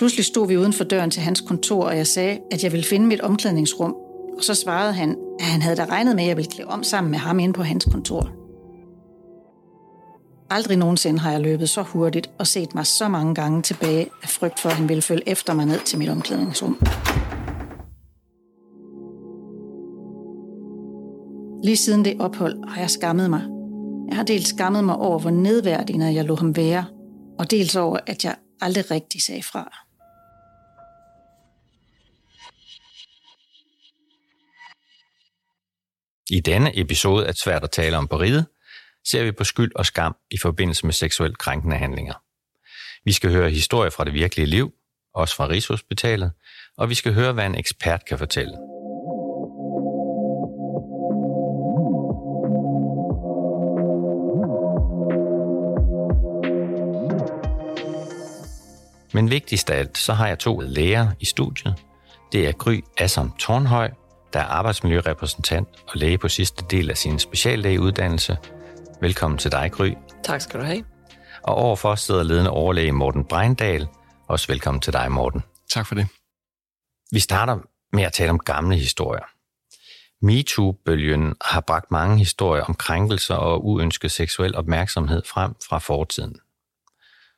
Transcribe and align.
Pludselig 0.00 0.24
stod 0.24 0.48
vi 0.48 0.56
uden 0.56 0.72
for 0.72 0.84
døren 0.84 1.10
til 1.10 1.22
hans 1.22 1.40
kontor, 1.40 1.84
og 1.84 1.96
jeg 1.96 2.06
sagde, 2.06 2.38
at 2.50 2.64
jeg 2.64 2.72
ville 2.72 2.86
finde 2.86 3.06
mit 3.06 3.20
omklædningsrum. 3.20 3.96
Og 4.36 4.44
så 4.44 4.54
svarede 4.54 4.92
han, 4.92 5.16
at 5.40 5.46
han 5.46 5.62
havde 5.62 5.76
da 5.76 5.84
regnet 5.84 6.16
med, 6.16 6.24
at 6.24 6.28
jeg 6.28 6.36
ville 6.36 6.50
klæde 6.50 6.68
om 6.68 6.82
sammen 6.82 7.10
med 7.10 7.18
ham 7.18 7.38
inde 7.38 7.52
på 7.52 7.62
hans 7.62 7.84
kontor. 7.92 8.30
Aldrig 10.50 10.76
nogensinde 10.76 11.18
har 11.18 11.30
jeg 11.32 11.40
løbet 11.40 11.68
så 11.68 11.82
hurtigt 11.82 12.30
og 12.38 12.46
set 12.46 12.74
mig 12.74 12.86
så 12.86 13.08
mange 13.08 13.34
gange 13.34 13.62
tilbage 13.62 14.08
af 14.22 14.28
frygt 14.28 14.60
for, 14.60 14.68
at 14.68 14.74
han 14.74 14.88
ville 14.88 15.02
følge 15.02 15.28
efter 15.28 15.54
mig 15.54 15.66
ned 15.66 15.78
til 15.84 15.98
mit 15.98 16.08
omklædningsrum. 16.08 16.78
Lige 21.64 21.76
siden 21.76 22.04
det 22.04 22.16
ophold 22.20 22.68
har 22.68 22.80
jeg 22.80 22.90
skammet 22.90 23.30
mig. 23.30 23.42
Jeg 24.08 24.16
har 24.16 24.24
dels 24.24 24.48
skammet 24.48 24.84
mig 24.84 24.96
over, 24.96 25.18
hvor 25.18 25.30
nedværdigende 25.30 26.14
jeg 26.14 26.24
lå 26.24 26.34
ham 26.34 26.56
være, 26.56 26.84
og 27.38 27.50
dels 27.50 27.76
over, 27.76 27.98
at 28.06 28.24
jeg 28.24 28.34
aldrig 28.60 28.90
rigtig 28.90 29.22
sagde 29.22 29.42
fra. 29.42 29.89
I 36.30 36.40
denne 36.40 36.78
episode 36.78 37.26
af 37.26 37.34
Svært 37.34 37.64
at 37.64 37.70
tale 37.70 37.96
om 37.96 38.08
på 38.08 38.16
riget, 38.16 38.46
ser 39.10 39.24
vi 39.24 39.32
på 39.32 39.44
skyld 39.44 39.72
og 39.76 39.86
skam 39.86 40.16
i 40.30 40.38
forbindelse 40.38 40.86
med 40.86 40.92
seksuelt 40.92 41.38
krænkende 41.38 41.76
handlinger. 41.76 42.14
Vi 43.04 43.12
skal 43.12 43.30
høre 43.30 43.50
historier 43.50 43.90
fra 43.90 44.04
det 44.04 44.14
virkelige 44.14 44.46
liv, 44.46 44.72
også 45.14 45.36
fra 45.36 45.48
Rigshospitalet, 45.48 46.32
og 46.78 46.88
vi 46.88 46.94
skal 46.94 47.14
høre, 47.14 47.32
hvad 47.32 47.46
en 47.46 47.54
ekspert 47.54 48.04
kan 48.04 48.18
fortælle. 48.18 48.52
Men 59.14 59.30
vigtigst 59.30 59.70
af 59.70 59.78
alt, 59.78 59.98
så 59.98 60.12
har 60.12 60.28
jeg 60.28 60.38
to 60.38 60.60
læger 60.60 61.08
i 61.20 61.24
studiet. 61.24 61.74
Det 62.32 62.48
er 62.48 62.52
Gry 62.52 62.80
Assam 62.98 63.32
Tornhøj, 63.38 63.90
der 64.32 64.40
er 64.40 64.44
arbejdsmiljørepræsentant 64.44 65.68
og 65.88 65.92
læge 65.94 66.18
på 66.18 66.28
sidste 66.28 66.64
del 66.70 66.90
af 66.90 66.96
sin 66.96 67.18
speciallægeuddannelse. 67.18 68.36
Velkommen 69.00 69.38
til 69.38 69.52
dig, 69.52 69.72
Gry. 69.72 69.90
Tak 70.24 70.40
skal 70.40 70.60
du 70.60 70.64
have. 70.64 70.84
Og 71.42 71.54
overfor 71.54 71.94
sidder 71.94 72.22
ledende 72.22 72.50
overlæge 72.50 72.92
Morten 72.92 73.24
Breindal. 73.24 73.88
Også 74.28 74.46
velkommen 74.46 74.80
til 74.80 74.92
dig, 74.92 75.12
Morten. 75.12 75.42
Tak 75.70 75.86
for 75.86 75.94
det. 75.94 76.06
Vi 77.12 77.20
starter 77.20 77.58
med 77.92 78.04
at 78.04 78.12
tale 78.12 78.30
om 78.30 78.38
gamle 78.38 78.76
historier. 78.76 79.24
MeToo-bølgen 80.22 81.34
har 81.44 81.60
bragt 81.60 81.90
mange 81.90 82.18
historier 82.18 82.62
om 82.62 82.74
krænkelser 82.74 83.34
og 83.34 83.66
uønsket 83.66 84.10
seksuel 84.10 84.56
opmærksomhed 84.56 85.22
frem 85.26 85.54
fra 85.68 85.78
fortiden. 85.78 86.36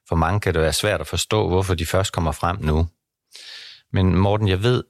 For 0.09 0.17
mange 0.17 0.41
kan 0.41 0.55
det 0.55 0.63
være 0.63 0.73
svært 0.73 1.01
at 1.01 1.07
forstå, 1.07 1.49
hvorfor 1.49 1.75
de 1.75 1.87
først 1.87 2.13
kommer 2.13 2.33
frem 2.33 2.57
nu. 2.61 2.89
Men 3.93 4.17
Morten, 4.17 4.49
jeg 4.49 4.63
ved, 4.63 4.85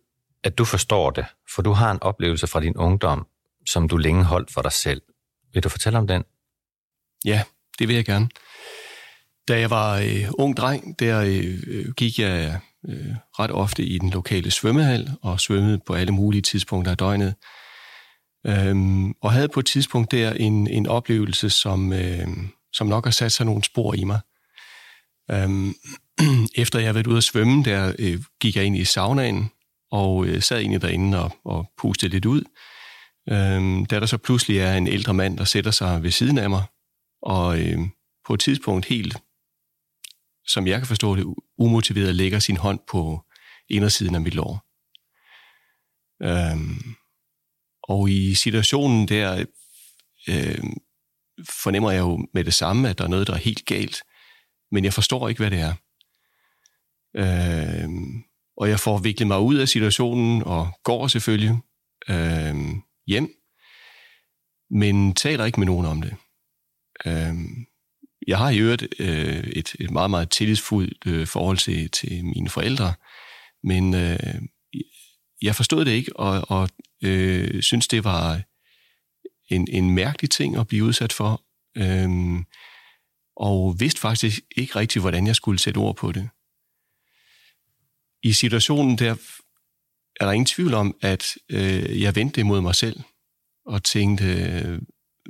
at 0.44 0.58
du 0.58 0.64
forstår 0.64 1.10
det, 1.10 1.26
for 1.54 1.62
du 1.62 1.72
har 1.72 1.90
en 1.90 2.02
oplevelse 2.02 2.46
fra 2.46 2.60
din 2.60 2.76
ungdom, 2.76 3.26
som 3.66 3.88
du 3.88 3.96
længe 3.96 4.24
holdt 4.24 4.52
for 4.52 4.62
dig 4.62 4.72
selv. 4.72 5.02
Vil 5.52 5.62
du 5.62 5.68
fortælle 5.68 5.98
om 5.98 6.06
den? 6.06 6.24
Ja, 7.24 7.42
det 7.78 7.88
vil 7.88 7.96
jeg 7.96 8.04
gerne. 8.04 8.28
Da 9.48 9.60
jeg 9.60 9.70
var 9.70 9.96
øh, 9.96 10.28
ung 10.38 10.56
dreng, 10.56 10.98
der 10.98 11.20
øh, 11.20 11.62
øh, 11.66 11.92
gik 11.92 12.18
jeg 12.18 12.60
øh, 12.88 13.14
ret 13.38 13.50
ofte 13.50 13.84
i 13.84 13.98
den 13.98 14.10
lokale 14.10 14.50
svømmehal 14.50 15.10
og 15.22 15.40
svømmede 15.40 15.80
på 15.86 15.94
alle 15.94 16.12
mulige 16.12 16.42
tidspunkter 16.42 16.90
af 16.90 16.96
døgnet. 16.96 17.34
Øhm, 18.46 19.12
og 19.22 19.32
havde 19.32 19.48
på 19.48 19.60
et 19.60 19.66
tidspunkt 19.66 20.10
der 20.10 20.32
en, 20.32 20.68
en 20.68 20.86
oplevelse, 20.86 21.50
som, 21.50 21.92
øh, 21.92 22.26
som 22.72 22.86
nok 22.86 23.04
har 23.04 23.10
sat 23.10 23.32
sig 23.32 23.46
nogle 23.46 23.64
spor 23.64 23.94
i 23.94 24.04
mig. 24.04 24.20
Øhm, 25.30 25.74
efter 26.62 26.78
jeg 26.78 26.86
havde 26.86 26.94
været 26.94 27.06
ude 27.06 27.16
at 27.16 27.24
svømme, 27.24 27.64
der 27.64 27.92
øh, 27.98 28.20
gik 28.40 28.56
jeg 28.56 28.64
ind 28.64 28.76
i 28.76 28.84
saunaen, 28.84 29.50
og 29.92 30.26
øh, 30.26 30.42
sad 30.42 30.58
egentlig 30.58 30.82
derinde 30.82 31.24
og, 31.24 31.36
og 31.44 31.72
pustede 31.78 32.12
lidt 32.12 32.26
ud. 32.26 32.42
Øhm, 33.30 33.86
da 33.86 34.00
der 34.00 34.06
så 34.06 34.18
pludselig 34.18 34.58
er 34.58 34.74
en 34.74 34.86
ældre 34.86 35.14
mand, 35.14 35.38
der 35.38 35.44
sætter 35.44 35.70
sig 35.70 36.02
ved 36.02 36.10
siden 36.10 36.38
af 36.38 36.50
mig, 36.50 36.64
og 37.22 37.60
øh, 37.60 37.78
på 38.26 38.34
et 38.34 38.40
tidspunkt 38.40 38.86
helt, 38.86 39.16
som 40.46 40.66
jeg 40.66 40.78
kan 40.78 40.86
forstå 40.86 41.16
det, 41.16 41.34
umotiveret 41.58 42.14
lægger 42.14 42.38
sin 42.38 42.56
hånd 42.56 42.80
på 42.88 43.20
indersiden 43.68 44.14
af 44.14 44.20
mit 44.20 44.34
lår. 44.34 44.66
Øhm, 46.22 46.94
og 47.82 48.10
i 48.10 48.34
situationen 48.34 49.08
der 49.08 49.44
øh, 50.28 50.64
fornemmer 51.62 51.90
jeg 51.90 52.00
jo 52.00 52.26
med 52.34 52.44
det 52.44 52.54
samme, 52.54 52.88
at 52.88 52.98
der 52.98 53.04
er 53.04 53.08
noget, 53.08 53.26
der 53.26 53.34
er 53.34 53.38
helt 53.38 53.66
galt, 53.66 54.02
men 54.70 54.84
jeg 54.84 54.94
forstår 54.94 55.28
ikke, 55.28 55.40
hvad 55.40 55.50
det 55.50 55.60
er. 55.60 55.74
Øh, 57.16 57.88
og 58.62 58.68
jeg 58.68 58.80
får 58.80 58.98
viklet 58.98 59.26
mig 59.26 59.40
ud 59.40 59.54
af 59.54 59.68
situationen 59.68 60.42
og 60.42 60.78
går 60.84 61.08
selvfølgelig 61.08 61.58
øh, 62.08 62.54
hjem, 63.06 63.28
men 64.70 65.14
taler 65.14 65.44
ikke 65.44 65.60
med 65.60 65.66
nogen 65.66 65.86
om 65.86 66.02
det. 66.02 66.14
Øh, 67.06 67.34
jeg 68.26 68.38
har 68.38 68.50
i 68.50 68.58
øvrigt 68.58 68.86
øh, 68.98 69.44
et, 69.44 69.74
et 69.80 69.90
meget, 69.90 70.10
meget 70.10 70.30
tillidsfuldt 70.30 71.06
øh, 71.06 71.26
forhold 71.26 71.56
til, 71.56 71.90
til 71.90 72.24
mine 72.24 72.48
forældre, 72.48 72.94
men 73.64 73.94
øh, 73.94 74.42
jeg 75.42 75.54
forstod 75.56 75.84
det 75.84 75.92
ikke, 75.92 76.16
og, 76.16 76.44
og 76.48 76.68
øh, 77.04 77.62
synes, 77.62 77.88
det 77.88 78.04
var 78.04 78.42
en, 79.50 79.68
en 79.70 79.90
mærkelig 79.90 80.30
ting 80.30 80.56
at 80.56 80.66
blive 80.66 80.84
udsat 80.84 81.12
for, 81.12 81.42
øh, 81.76 82.40
og 83.36 83.80
vidste 83.80 84.00
faktisk 84.00 84.40
ikke 84.56 84.76
rigtigt, 84.76 85.02
hvordan 85.02 85.26
jeg 85.26 85.36
skulle 85.36 85.58
sætte 85.58 85.78
ord 85.78 85.96
på 85.96 86.12
det 86.12 86.28
i 88.22 88.32
situationen 88.32 88.98
der 88.98 89.16
er 90.20 90.24
der 90.24 90.32
ingen 90.32 90.46
tvivl 90.46 90.74
om, 90.74 90.96
at 91.02 91.24
øh, 91.48 92.02
jeg 92.02 92.16
vendte 92.16 92.40
imod 92.40 92.60
mig 92.60 92.74
selv 92.74 93.00
og 93.66 93.84
tænkte, 93.84 94.80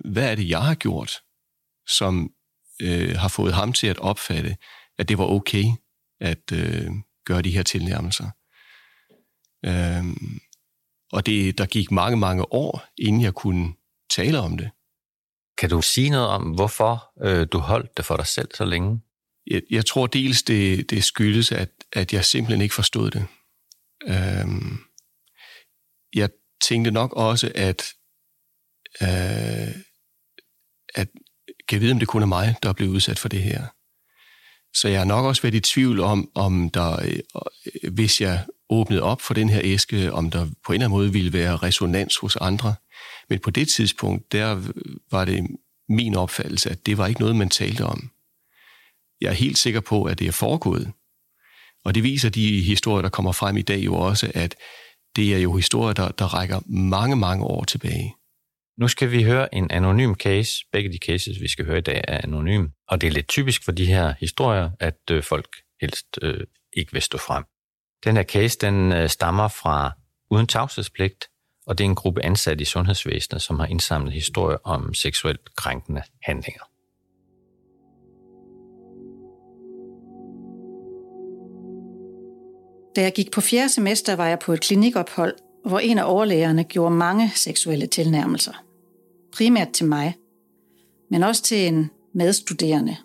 hvad 0.05 0.31
er 0.31 0.35
det, 0.35 0.49
jeg 0.49 0.63
har 0.63 0.75
gjort, 0.75 1.21
som 1.89 2.31
øh, 2.83 3.17
har 3.17 3.29
fået 3.29 3.55
ham 3.55 3.73
til 3.73 3.87
at 3.87 3.99
opfatte, 3.99 4.57
at 4.99 5.09
det 5.09 5.19
var 5.19 5.25
okay 5.25 5.65
at 6.21 6.53
øh, 6.53 6.91
gøre 7.25 7.43
de 7.43 7.51
her 7.51 7.63
tilnærmelser. 7.63 8.31
Øh, 9.67 10.05
og 11.13 11.27
det, 11.27 11.59
der 11.59 11.67
gik 11.67 11.91
mange, 11.91 12.17
mange 12.17 12.53
år, 12.53 12.85
inden 12.99 13.23
jeg 13.23 13.35
kunne 13.35 13.75
tale 14.11 14.39
om 14.41 14.59
det. 14.59 14.71
Kan 15.59 15.71
du 15.71 15.83
sige 15.83 16.11
noget 16.11 16.29
om, 16.29 16.43
hvorfor 16.43 17.13
øh, 17.25 17.47
du 17.53 17.59
holdt 17.59 17.97
det 17.97 18.05
for 18.05 18.17
dig 18.17 18.27
selv 18.27 18.49
så 18.55 18.65
længe? 18.65 19.01
Jeg, 19.47 19.63
jeg 19.71 19.87
tror 19.87 20.07
dels, 20.07 20.43
det, 20.43 20.91
det 20.91 21.05
skyldes, 21.05 21.53
at, 21.53 21.71
at 21.93 22.13
jeg 22.13 22.25
simpelthen 22.25 22.63
ikke 22.63 22.75
forstod 22.75 23.11
det. 23.11 23.27
Øhm, 24.07 24.79
jeg 26.15 26.31
tænkte 26.63 26.91
nok 26.91 27.13
også, 27.13 27.53
at, 27.55 27.83
øh, 29.03 29.75
at 30.95 31.09
kan 31.69 31.77
jeg 31.77 31.81
vide, 31.81 31.93
om 31.93 31.99
det 31.99 32.09
kun 32.09 32.23
er 32.23 32.27
mig, 32.27 32.55
der 32.63 32.69
er 32.69 32.73
blevet 32.73 32.93
udsat 32.93 33.19
for 33.19 33.29
det 33.29 33.43
her. 33.43 33.67
Så 34.75 34.89
jeg 34.89 35.01
har 35.01 35.05
nok 35.05 35.25
også 35.25 35.43
været 35.43 35.55
i 35.55 35.61
tvivl 35.61 36.01
om, 36.01 36.31
om 36.35 36.71
der, 36.71 37.03
øh, 37.03 37.93
hvis 37.93 38.21
jeg 38.21 38.47
åbnede 38.71 39.03
op 39.03 39.21
for 39.21 39.35
den 39.35 39.49
her 39.49 39.61
æske, 39.65 40.13
om 40.13 40.31
der 40.31 40.45
på 40.67 40.73
en 40.73 40.75
eller 40.75 40.87
anden 40.87 40.99
måde 40.99 41.13
ville 41.13 41.33
være 41.33 41.57
resonans 41.57 42.17
hos 42.17 42.37
andre. 42.37 42.75
Men 43.29 43.39
på 43.39 43.51
det 43.51 43.69
tidspunkt, 43.69 44.33
der 44.33 44.73
var 45.11 45.25
det 45.25 45.47
min 45.89 46.15
opfattelse, 46.15 46.71
at 46.71 46.87
det 46.87 46.99
var 46.99 47.07
ikke 47.07 47.21
noget, 47.21 47.37
man 47.37 47.51
talte 47.51 47.85
om 47.85 48.11
jeg 49.23 49.29
er 49.29 49.35
helt 49.35 49.59
sikker 49.59 49.81
på, 49.81 50.05
at 50.05 50.19
det 50.19 50.27
er 50.27 50.33
foregået. 50.33 50.93
Og 51.85 51.95
det 51.95 52.03
viser 52.03 52.29
de 52.29 52.63
historier, 52.63 53.03
der 53.03 53.09
kommer 53.09 53.33
frem 53.33 53.57
i 53.57 53.63
dag 53.63 53.79
jo 53.79 53.95
også, 53.95 54.33
at 54.35 54.57
det 55.17 55.35
er 55.35 55.39
jo 55.39 55.57
historier, 55.57 55.93
der, 55.93 56.09
der 56.09 56.35
rækker 56.35 56.61
mange, 56.67 57.17
mange 57.17 57.45
år 57.45 57.65
tilbage. 57.65 58.15
Nu 58.79 58.89
skal 58.89 59.11
vi 59.11 59.23
høre 59.23 59.55
en 59.55 59.71
anonym 59.71 60.15
case. 60.15 60.53
Begge 60.73 60.93
de 60.93 60.99
cases, 60.99 61.41
vi 61.41 61.49
skal 61.49 61.65
høre 61.65 61.79
i 61.79 61.81
dag, 61.81 62.05
er 62.09 62.21
anonym. 62.25 62.69
Og 62.89 63.01
det 63.01 63.07
er 63.07 63.11
lidt 63.11 63.29
typisk 63.29 63.65
for 63.65 63.73
de 63.73 63.87
her 63.87 64.15
historier, 64.21 64.71
at 64.81 65.01
øh, 65.11 65.23
folk 65.23 65.49
helst 65.81 66.07
øh, 66.23 66.47
ikke 66.73 66.93
vil 66.93 67.03
stå 67.03 67.19
frem. 67.19 67.45
Den 68.05 68.17
her 68.17 68.25
case, 68.25 68.59
den 68.59 68.93
øh, 68.93 69.09
stammer 69.09 69.49
fra 69.49 69.93
uden 70.31 70.47
tavshedspligt, 70.47 71.29
og 71.67 71.79
det 71.79 71.85
er 71.85 71.89
en 71.89 71.95
gruppe 71.95 72.25
ansatte 72.25 72.63
i 72.63 72.65
sundhedsvæsenet, 72.65 73.43
som 73.43 73.59
har 73.59 73.67
indsamlet 73.67 74.13
historier 74.13 74.59
om 74.65 74.95
seksuelt 74.95 75.55
krænkende 75.57 76.03
handlinger. 76.23 76.72
Da 82.97 83.03
jeg 83.03 83.13
gik 83.13 83.31
på 83.31 83.41
fjerde 83.41 83.69
semester, 83.69 84.17
var 84.17 84.27
jeg 84.27 84.39
på 84.39 84.53
et 84.53 84.61
klinikophold, 84.61 85.35
hvor 85.65 85.79
en 85.79 85.99
af 85.99 86.13
overlægerne 86.13 86.65
gjorde 86.65 86.95
mange 86.95 87.33
seksuelle 87.35 87.87
tilnærmelser. 87.87 88.63
Primært 89.33 89.71
til 89.71 89.87
mig, 89.87 90.17
men 91.11 91.23
også 91.23 91.43
til 91.43 91.67
en 91.67 91.91
medstuderende. 92.15 92.97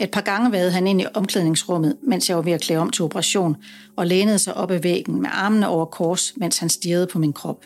Et 0.00 0.10
par 0.10 0.20
gange 0.20 0.52
vade 0.52 0.70
han 0.70 0.86
ind 0.86 1.00
i 1.00 1.06
omklædningsrummet, 1.14 1.96
mens 2.02 2.28
jeg 2.28 2.36
var 2.36 2.42
ved 2.42 2.52
at 2.52 2.60
klæde 2.60 2.80
om 2.80 2.90
til 2.90 3.04
operation, 3.04 3.56
og 3.96 4.06
lænede 4.06 4.38
sig 4.38 4.54
op 4.54 4.70
ad 4.70 4.78
væggen 4.78 5.22
med 5.22 5.30
armene 5.32 5.68
over 5.68 5.84
kors, 5.84 6.32
mens 6.36 6.58
han 6.58 6.68
stirrede 6.68 7.06
på 7.06 7.18
min 7.18 7.32
krop. 7.32 7.64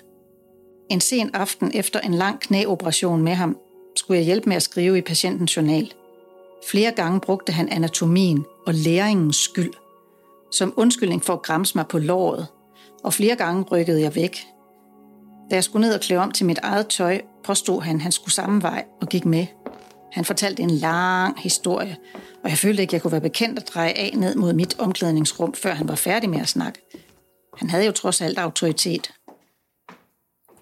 En 0.91 1.01
sen 1.01 1.31
aften 1.35 1.71
efter 1.75 2.01
en 2.01 2.15
lang 2.15 2.41
knæoperation 2.41 3.23
med 3.23 3.33
ham, 3.33 3.57
skulle 3.97 4.19
jeg 4.19 4.25
hjælpe 4.25 4.49
med 4.49 4.57
at 4.57 4.63
skrive 4.63 4.99
i 4.99 5.01
patientens 5.01 5.57
journal. 5.57 5.93
Flere 6.71 6.91
gange 6.91 7.21
brugte 7.21 7.53
han 7.53 7.69
anatomien 7.69 8.45
og 8.67 8.75
læringens 8.75 9.37
skyld– 9.37 9.73
som 10.53 10.75
undskyldning 10.77 11.25
for 11.25 11.33
at 11.33 11.43
græmse 11.43 11.79
mig 11.79 11.87
på 11.87 11.99
låret, 11.99 12.47
og 13.05 13.15
flere 13.15 13.37
gange 13.37 13.63
rykkede 13.63 14.03
jeg 14.03 14.15
væk. 14.15 14.47
Da 15.51 15.55
jeg 15.55 15.65
skulle 15.65 15.87
ned 15.87 15.95
og 15.95 16.01
klæde 16.01 16.21
om 16.21 16.31
til 16.31 16.47
mit 16.47 16.59
eget 16.63 16.87
tøj, 16.87 17.21
påstod 17.45 17.83
han, 17.83 17.97
at 17.97 18.03
han 18.03 18.13
skulle 18.13 18.35
samme 18.35 18.63
vej 18.63 18.85
og 19.01 19.09
gik 19.09 19.25
med. 19.25 19.47
Han 20.13 20.25
fortalte 20.25 20.63
en 20.63 20.71
lang 20.71 21.41
historie, 21.41 21.97
og 22.45 22.51
jeg 22.51 22.59
følte 22.59 22.83
ikke, 22.83 22.91
at 22.91 22.93
jeg 22.93 23.03
kunne 23.03 23.13
være 23.13 23.21
bekendt 23.21 23.59
at 23.59 23.71
dreje 23.75 23.93
af 23.93 24.13
ned 24.17 24.35
mod 24.35 24.53
mit 24.53 24.79
omklædningsrum, 24.79 25.55
før 25.55 25.75
han 25.75 25.89
var 25.89 25.95
færdig 25.95 26.31
med 26.31 26.41
at 26.41 26.49
snakke. 26.49 26.81
Han 27.57 27.71
havde 27.71 27.87
jo 27.87 27.93
trods 27.93 28.21
alt 28.21 28.39
autoritet. 28.39 29.13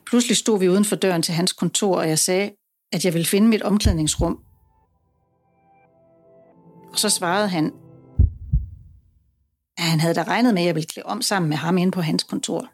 Pludselig 0.06 0.37
stod 0.37 0.58
vi 0.58 0.69
uden 0.69 0.84
for 0.84 0.96
døren 0.96 1.23
til 1.23 1.34
hans 1.34 1.52
kontor, 1.52 1.96
og 1.96 2.08
jeg 2.08 2.19
sagde, 2.19 2.50
at 2.93 3.05
jeg 3.05 3.12
ville 3.12 3.26
finde 3.26 3.49
mit 3.49 3.62
omklædningsrum. 3.62 4.38
Og 6.93 6.99
så 6.99 7.08
svarede 7.08 7.49
han, 7.49 7.73
han 9.84 10.00
havde 10.00 10.14
da 10.14 10.22
regnet 10.22 10.54
med, 10.54 10.62
at 10.62 10.66
jeg 10.66 10.75
ville 10.75 10.86
klæde 10.86 11.06
om 11.06 11.22
sammen 11.22 11.48
med 11.48 11.56
ham 11.56 11.78
inde 11.78 11.92
på 11.92 12.00
hans 12.00 12.22
kontor. 12.22 12.69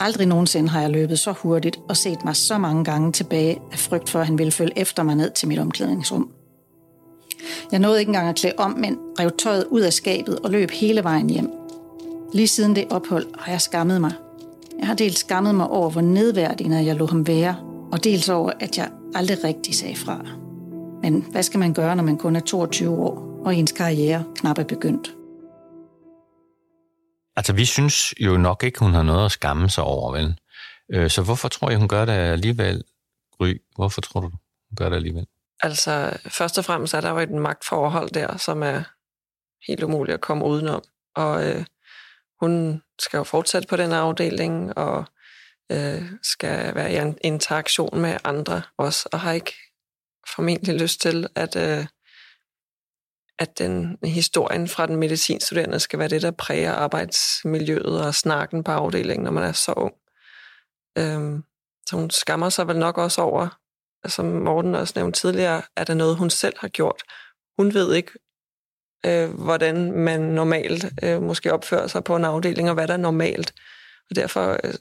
Aldrig 0.00 0.26
nogensinde 0.26 0.68
har 0.68 0.80
jeg 0.80 0.90
løbet 0.90 1.18
så 1.18 1.32
hurtigt 1.32 1.78
og 1.88 1.96
set 1.96 2.24
mig 2.24 2.36
så 2.36 2.58
mange 2.58 2.84
gange 2.84 3.12
tilbage 3.12 3.60
af 3.72 3.78
frygt 3.78 4.08
for, 4.08 4.20
at 4.20 4.26
han 4.26 4.38
ville 4.38 4.52
følge 4.52 4.78
efter 4.78 5.02
mig 5.02 5.14
ned 5.14 5.30
til 5.30 5.48
mit 5.48 5.58
omklædningsrum. 5.58 6.30
Jeg 7.72 7.78
nåede 7.78 8.00
ikke 8.00 8.10
engang 8.10 8.28
at 8.28 8.36
klæde 8.36 8.54
om, 8.58 8.70
men 8.70 8.98
rev 9.20 9.30
tøjet 9.38 9.64
ud 9.64 9.80
af 9.80 9.92
skabet 9.92 10.38
og 10.38 10.50
løb 10.50 10.70
hele 10.70 11.04
vejen 11.04 11.30
hjem. 11.30 11.50
Lige 12.32 12.48
siden 12.48 12.76
det 12.76 12.84
ophold 12.90 13.26
har 13.38 13.52
jeg 13.52 13.60
skammet 13.60 14.00
mig. 14.00 14.12
Jeg 14.78 14.86
har 14.86 14.94
dels 14.94 15.18
skammet 15.18 15.54
mig 15.54 15.68
over, 15.68 15.90
hvor 15.90 16.00
nedværdigende 16.00 16.84
jeg 16.84 16.96
lå 16.96 17.06
ham 17.06 17.26
være, 17.26 17.56
og 17.92 18.04
dels 18.04 18.28
over, 18.28 18.52
at 18.60 18.78
jeg 18.78 18.88
aldrig 19.14 19.44
rigtig 19.44 19.74
sagde 19.74 19.96
fra. 19.96 20.24
Men 21.02 21.26
hvad 21.30 21.42
skal 21.42 21.60
man 21.60 21.72
gøre, 21.72 21.96
når 21.96 22.02
man 22.02 22.16
kun 22.16 22.36
er 22.36 22.40
22 22.40 22.90
år, 22.90 23.27
og 23.44 23.54
ens 23.54 23.72
karriere 23.72 24.24
knap 24.36 24.58
er 24.58 24.64
begyndt? 24.64 25.14
Altså, 27.36 27.52
vi 27.52 27.64
synes 27.64 28.14
jo 28.20 28.36
nok 28.36 28.62
ikke, 28.62 28.78
hun 28.78 28.94
har 28.94 29.02
noget 29.02 29.24
at 29.24 29.32
skamme 29.32 29.70
sig 29.70 29.84
over, 29.84 30.12
vel? 30.12 30.40
Øh, 30.92 31.10
så 31.10 31.22
hvorfor 31.22 31.48
tror 31.48 31.70
jeg, 31.70 31.78
hun 31.78 31.88
gør 31.88 32.04
det 32.04 32.12
alligevel, 32.12 32.84
Gry? 33.38 33.54
Hvorfor 33.76 34.00
tror 34.00 34.20
du, 34.20 34.26
hun 34.28 34.76
gør 34.76 34.88
det 34.88 34.96
alligevel? 34.96 35.26
Altså, 35.60 36.16
først 36.26 36.58
og 36.58 36.64
fremmest 36.64 36.94
er 36.94 37.00
der 37.00 37.10
jo 37.10 37.18
et 37.18 37.30
magtforhold 37.30 38.10
der, 38.10 38.36
som 38.36 38.62
er 38.62 38.82
helt 39.66 39.82
umuligt 39.82 40.14
at 40.14 40.20
komme 40.20 40.44
udenom. 40.44 40.82
Og 41.16 41.48
øh, 41.48 41.64
hun 42.40 42.82
skal 42.98 43.18
jo 43.18 43.24
fortsætte 43.24 43.68
på 43.68 43.76
den 43.76 43.92
afdeling, 43.92 44.78
og 44.78 45.04
øh, 45.72 46.02
skal 46.22 46.74
være 46.74 46.92
i 46.92 46.96
en 46.96 47.18
interaktion 47.20 48.00
med 48.00 48.16
andre 48.24 48.62
også, 48.78 49.08
og 49.12 49.20
har 49.20 49.32
ikke 49.32 49.54
formentlig 50.34 50.80
lyst 50.80 51.00
til, 51.00 51.26
at, 51.34 51.56
øh, 51.56 51.86
at 53.38 53.58
den 53.58 53.98
historien 54.04 54.68
fra 54.68 54.86
den 54.86 54.96
medicinstuderende 54.96 55.80
skal 55.80 55.98
være 55.98 56.08
det, 56.08 56.22
der 56.22 56.30
præger 56.30 56.72
arbejdsmiljøet 56.72 58.06
og 58.06 58.14
snakken 58.14 58.64
på 58.64 58.72
afdelingen, 58.72 59.24
når 59.24 59.30
man 59.30 59.44
er 59.44 59.52
så 59.52 59.72
ung. 59.72 59.94
Øhm, 60.98 61.44
så 61.86 61.96
hun 61.96 62.10
skammer 62.10 62.48
sig 62.48 62.68
vel 62.68 62.78
nok 62.78 62.98
også 62.98 63.22
over, 63.22 63.58
som 64.06 64.26
Morten 64.26 64.74
også 64.74 64.92
nævnte 64.96 65.20
tidligere, 65.20 65.62
at 65.76 65.86
det 65.86 65.96
noget, 65.96 66.16
hun 66.16 66.30
selv 66.30 66.54
har 66.58 66.68
gjort. 66.68 67.02
Hun 67.58 67.74
ved 67.74 67.94
ikke, 67.94 68.12
øh, 69.06 69.30
hvordan 69.30 69.92
man 69.92 70.20
normalt 70.20 70.86
øh, 71.04 71.22
måske 71.22 71.52
opfører 71.52 71.86
sig 71.86 72.04
på 72.04 72.16
en 72.16 72.24
afdeling, 72.24 72.68
og 72.68 72.74
hvad 72.74 72.88
der 72.88 72.94
er 72.94 72.98
normalt. 72.98 73.54
Og 74.10 74.16
derfor 74.16 74.60
øh, 74.64 74.74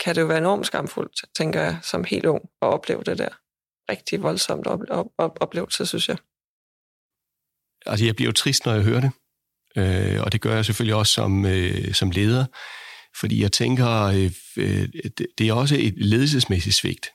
kan 0.00 0.14
det 0.14 0.20
jo 0.20 0.26
være 0.26 0.38
enormt 0.38 0.66
skamfuldt, 0.66 1.24
tænker 1.36 1.60
jeg, 1.60 1.78
som 1.82 2.04
helt 2.04 2.26
ung, 2.26 2.42
at 2.62 2.68
opleve 2.68 3.02
det 3.02 3.18
der. 3.18 3.28
Rigtig 3.90 4.22
voldsomt 4.22 4.66
op- 4.66 4.90
op- 4.90 5.12
op- 5.18 5.38
oplevelse, 5.40 5.86
synes 5.86 6.08
jeg. 6.08 6.16
Altså, 7.86 8.06
jeg 8.06 8.16
bliver 8.16 8.28
jo 8.28 8.32
trist, 8.32 8.66
når 8.66 8.74
jeg 8.74 8.82
hører 8.82 9.00
det. 9.00 9.10
Øh, 9.76 10.20
og 10.22 10.32
det 10.32 10.40
gør 10.40 10.54
jeg 10.54 10.64
selvfølgelig 10.64 10.94
også 10.94 11.12
som, 11.12 11.46
øh, 11.46 11.94
som 11.94 12.10
leder. 12.10 12.44
Fordi 13.20 13.42
jeg 13.42 13.52
tænker, 13.52 13.90
øh, 14.02 14.30
øh 14.56 14.88
det 15.38 15.48
er 15.48 15.52
også 15.52 15.76
et 15.78 15.94
ledelsesmæssigt 15.96 16.76
svigt 16.76 17.10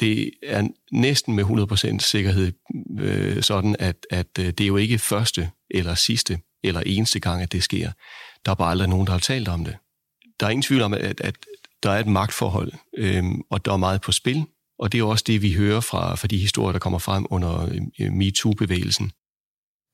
det 0.00 0.30
er 0.42 0.68
næsten 0.92 1.34
med 1.34 1.44
100% 1.44 1.98
sikkerhed 1.98 2.52
øh, 3.00 3.42
sådan, 3.42 3.76
at, 3.78 3.96
at 4.10 4.26
øh, 4.38 4.46
det 4.46 4.60
er 4.60 4.66
jo 4.66 4.76
ikke 4.76 4.98
første 4.98 5.50
eller 5.70 5.94
sidste 5.94 6.40
eller 6.62 6.80
eneste 6.86 7.20
gang, 7.20 7.42
at 7.42 7.52
det 7.52 7.62
sker. 7.62 7.90
Der 8.44 8.50
er 8.50 8.54
bare 8.54 8.70
aldrig 8.70 8.88
nogen, 8.88 9.06
der 9.06 9.12
har 9.12 9.18
talt 9.18 9.48
om 9.48 9.64
det. 9.64 9.76
Der 10.40 10.46
er 10.46 10.50
ingen 10.50 10.62
tvivl 10.62 10.82
om, 10.82 10.94
at, 10.94 11.20
at 11.20 11.36
der 11.82 11.90
er 11.90 12.00
et 12.00 12.06
magtforhold, 12.06 12.72
øh, 12.96 13.24
og 13.50 13.64
der 13.64 13.72
er 13.72 13.76
meget 13.76 14.00
på 14.00 14.12
spil, 14.12 14.44
og 14.78 14.92
det 14.92 15.00
er 15.00 15.04
også 15.04 15.24
det, 15.26 15.42
vi 15.42 15.52
hører 15.52 15.80
fra, 15.80 16.14
fra 16.14 16.28
de 16.28 16.38
historier, 16.38 16.72
der 16.72 16.78
kommer 16.78 16.98
frem 16.98 17.26
under 17.30 17.68
øh, 18.00 18.12
MeToo-bevægelsen. 18.12 19.12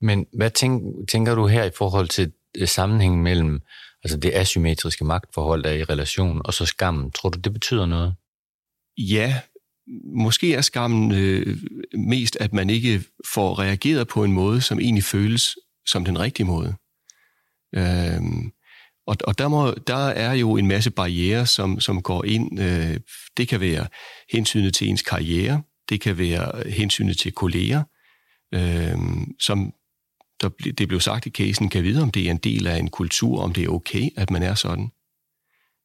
Men 0.00 0.26
hvad 0.36 0.50
tænk, 0.50 0.82
tænker 1.08 1.34
du 1.34 1.46
her 1.46 1.64
i 1.64 1.70
forhold 1.78 2.08
til 2.08 2.32
øh, 2.58 2.68
sammenhængen 2.68 3.22
mellem 3.22 3.60
altså 4.04 4.16
det 4.16 4.34
asymmetriske 4.34 5.04
magtforhold, 5.04 5.62
der 5.62 5.70
er 5.70 5.74
i 5.74 5.84
relation, 5.84 6.42
og 6.44 6.54
så 6.54 6.66
skammen? 6.66 7.10
Tror 7.10 7.28
du, 7.28 7.38
det 7.38 7.52
betyder 7.52 7.86
noget? 7.86 8.14
Ja, 8.98 9.40
måske 10.16 10.54
er 10.54 10.60
skammen 10.60 11.12
øh, 11.12 11.56
mest, 11.94 12.36
at 12.40 12.52
man 12.52 12.70
ikke 12.70 13.04
får 13.34 13.58
reageret 13.58 14.08
på 14.08 14.24
en 14.24 14.32
måde, 14.32 14.60
som 14.60 14.80
egentlig 14.80 15.04
føles 15.04 15.56
som 15.86 16.04
den 16.04 16.18
rigtige 16.18 16.46
måde. 16.46 16.74
Øhm, 17.76 18.52
og 19.06 19.16
og 19.24 19.38
der, 19.38 19.48
må, 19.48 19.74
der 19.86 20.06
er 20.06 20.32
jo 20.32 20.56
en 20.56 20.68
masse 20.68 20.90
barriere, 20.90 21.46
som, 21.46 21.80
som 21.80 22.02
går 22.02 22.24
ind. 22.24 22.60
Øh, 22.60 23.00
det 23.36 23.48
kan 23.48 23.60
være 23.60 23.86
hensynet 24.32 24.74
til 24.74 24.88
ens 24.88 25.02
karriere, 25.02 25.62
det 25.88 26.00
kan 26.00 26.18
være 26.18 26.70
hensynet 26.70 27.18
til 27.18 27.32
kolleger, 27.32 27.82
øh, 28.54 28.98
som 29.40 29.72
der, 30.40 30.48
det 30.78 30.88
blev 30.88 31.00
sagt 31.00 31.26
i 31.26 31.30
casen, 31.30 31.68
kan 31.68 31.84
vide, 31.84 32.02
om 32.02 32.10
det 32.10 32.26
er 32.26 32.30
en 32.30 32.36
del 32.36 32.66
af 32.66 32.76
en 32.76 32.90
kultur, 32.90 33.42
om 33.42 33.52
det 33.52 33.64
er 33.64 33.68
okay, 33.68 34.08
at 34.16 34.30
man 34.30 34.42
er 34.42 34.54
sådan. 34.54 34.90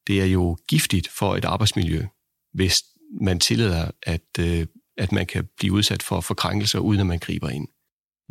Det 0.08 0.22
er 0.22 0.26
jo 0.26 0.58
giftigt 0.68 1.08
for 1.08 1.36
et 1.36 1.46
arbejdsmiljø, 1.46 2.06
hvis 2.54 2.84
man 3.22 3.40
tillader, 3.40 3.92
at, 4.04 4.22
øh, 4.40 4.66
at 4.98 5.12
man 5.12 5.26
kan 5.26 5.48
blive 5.58 5.74
udsat 5.74 6.04
for 6.04 6.22
forkrænkelser, 6.22 6.80
uden 6.80 7.00
at 7.00 7.06
man 7.06 7.20
griber 7.20 7.50
ind. 7.50 7.68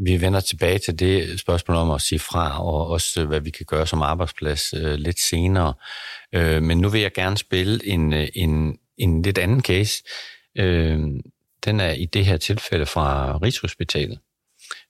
Vi 0.05 0.21
vender 0.21 0.41
tilbage 0.41 0.79
til 0.79 0.99
det 0.99 1.41
spørgsmål 1.41 1.77
om 1.77 1.91
at 1.91 2.01
sige 2.01 2.19
fra, 2.19 2.65
og 2.65 2.87
også 2.87 3.21
øh, 3.21 3.29
hvad 3.29 3.41
vi 3.41 3.51
kan 3.51 3.67
gøre 3.67 3.87
som 3.87 4.03
arbejdsplads 4.03 4.73
øh, 4.73 4.95
lidt 4.95 5.21
senere. 5.21 5.75
Øh, 6.35 6.63
men 6.63 6.79
nu 6.79 6.89
vil 6.89 7.01
jeg 7.01 7.13
gerne 7.13 7.39
spille 7.39 7.87
en, 7.87 8.13
øh, 8.13 8.29
en, 8.35 8.79
en 8.99 9.23
lidt 9.23 9.39
anden 9.39 9.63
case. 9.63 10.03
Øh, 10.59 10.99
den 11.65 11.81
er 11.81 11.93
i 11.93 12.05
det 12.05 12.27
her 12.27 12.37
tilfælde 12.37 12.87
fra 12.87 13.39
Rigshospitalet. 13.43 14.19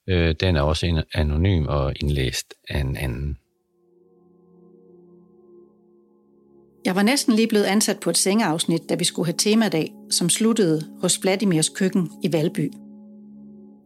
Øh, 0.09 0.35
den 0.39 0.55
er 0.55 0.61
også 0.61 1.03
anonym 1.13 1.65
og 1.67 1.93
indlæst 2.01 2.53
af 2.69 2.79
en 2.79 2.97
anden. 2.97 3.37
Jeg 6.85 6.95
var 6.95 7.03
næsten 7.03 7.33
lige 7.33 7.47
blevet 7.47 7.65
ansat 7.65 7.99
på 7.99 8.09
et 8.09 8.17
sengeafsnit, 8.17 8.89
da 8.89 8.95
vi 8.95 9.03
skulle 9.03 9.25
have 9.25 9.37
temadag, 9.37 9.93
som 10.11 10.29
sluttede 10.29 10.85
hos 11.01 11.21
Vladimirs 11.21 11.69
køkken 11.69 12.11
i 12.23 12.33
Valby. 12.33 12.71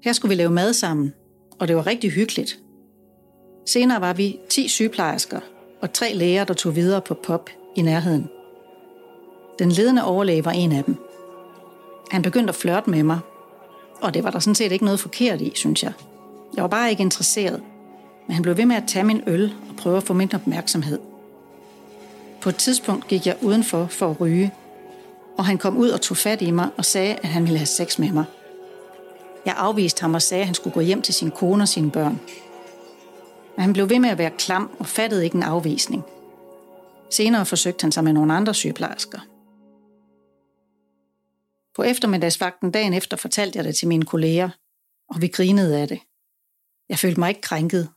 Her 0.04 0.14
skulle 0.14 0.30
vi 0.30 0.36
lave 0.36 0.52
mad 0.52 0.74
sammen, 0.74 1.14
og 1.60 1.68
det 1.68 1.76
var 1.76 1.88
rigtig 1.88 2.12
hyggeligt. 2.12 2.60
Senere 3.68 4.02
var 4.02 4.14
vi 4.14 4.40
10 4.50 4.68
sygeplejersker 4.68 5.40
og 5.82 5.94
tre 5.94 6.14
læger, 6.14 6.44
der 6.44 6.54
tog 6.54 6.76
videre 6.76 7.02
på 7.02 7.14
POP 7.14 7.50
i 7.76 7.82
nærheden. 7.82 8.30
Den 9.60 9.72
ledende 9.72 10.04
overlæge 10.04 10.46
var 10.46 10.52
en 10.52 10.72
af 10.72 10.84
dem. 10.84 10.96
Han 12.12 12.22
begyndte 12.22 12.52
at 12.52 12.56
flirte 12.56 12.90
med 12.90 13.04
mig, 13.04 13.20
og 14.02 14.14
det 14.14 14.24
var 14.24 14.32
der 14.32 14.40
sådan 14.40 14.56
set 14.56 14.72
ikke 14.72 14.86
noget 14.86 15.00
forkert 15.00 15.42
i, 15.42 15.52
synes 15.56 15.84
jeg. 15.84 15.94
Jeg 16.56 16.62
var 16.62 16.70
bare 16.70 16.90
ikke 16.90 17.02
interesseret, 17.02 17.64
men 18.28 18.34
han 18.34 18.44
blev 18.44 18.58
ved 18.58 18.66
med 18.66 18.76
at 18.76 18.84
tage 18.88 19.04
min 19.04 19.22
øl 19.28 19.54
og 19.70 19.76
prøve 19.76 19.98
at 19.98 20.04
få 20.04 20.14
min 20.14 20.36
opmærksomhed– 20.36 21.00
på 22.44 22.50
et 22.50 22.56
tidspunkt 22.56 23.08
gik 23.08 23.28
jeg 23.28 23.38
udenfor 23.42 23.88
for 23.88 24.10
at 24.10 24.22
ryge, 24.22 24.54
og 25.38 25.46
han 25.46 25.58
kom 25.58 25.78
ud 25.78 25.90
og 25.90 26.02
tog 26.02 26.18
fat 26.18 26.42
i 26.42 26.52
mig 26.52 26.70
og 26.78 26.86
sagde, 26.86 27.16
at 27.16 27.30
han 27.30 27.44
ville 27.44 27.58
have 27.58 27.66
sex 27.66 28.00
med 28.00 28.12
mig. 28.12 28.26
Jeg 29.46 29.54
afviste 29.58 30.02
ham 30.02 30.14
og 30.14 30.22
sagde, 30.22 30.42
at 30.42 30.48
han 30.48 30.56
skulle 30.56 30.74
gå 30.74 30.80
hjem 30.80 31.02
til 31.02 31.14
sin 31.14 31.32
kone 31.32 31.64
og 31.64 31.68
sine 31.68 31.92
børn. 31.92 32.22
Men 33.56 33.64
han 33.64 33.74
blev 33.74 33.90
ved 33.90 34.00
med 34.00 34.10
at 34.10 34.18
være 34.18 34.32
klam 34.38 34.72
og 34.80 34.86
fattede 34.86 35.24
ikke 35.24 35.36
en 35.36 35.44
afvisning. 35.44 36.04
Senere 37.12 37.46
forsøgte 37.46 37.84
han 37.84 37.92
sig 37.92 38.04
med 38.04 38.14
nogle 38.14 38.34
andre 38.34 38.54
sygeplejersker. 38.54 39.20
På 41.76 41.84
eftermiddagsvagten 41.84 42.72
dagen 42.72 42.94
efter 42.94 43.18
fortalte 43.18 43.58
jeg 43.58 43.64
det 43.64 43.76
til 43.76 43.88
mine 43.88 44.06
kolleger, 44.06 44.50
og 45.10 45.22
vi 45.22 45.28
grinede 45.28 45.80
af 45.82 45.88
det. 45.88 46.00
Jeg 46.90 47.00
følte 47.00 47.20
mig 47.20 47.30
ikke 47.30 47.42
krænket. 47.42 47.90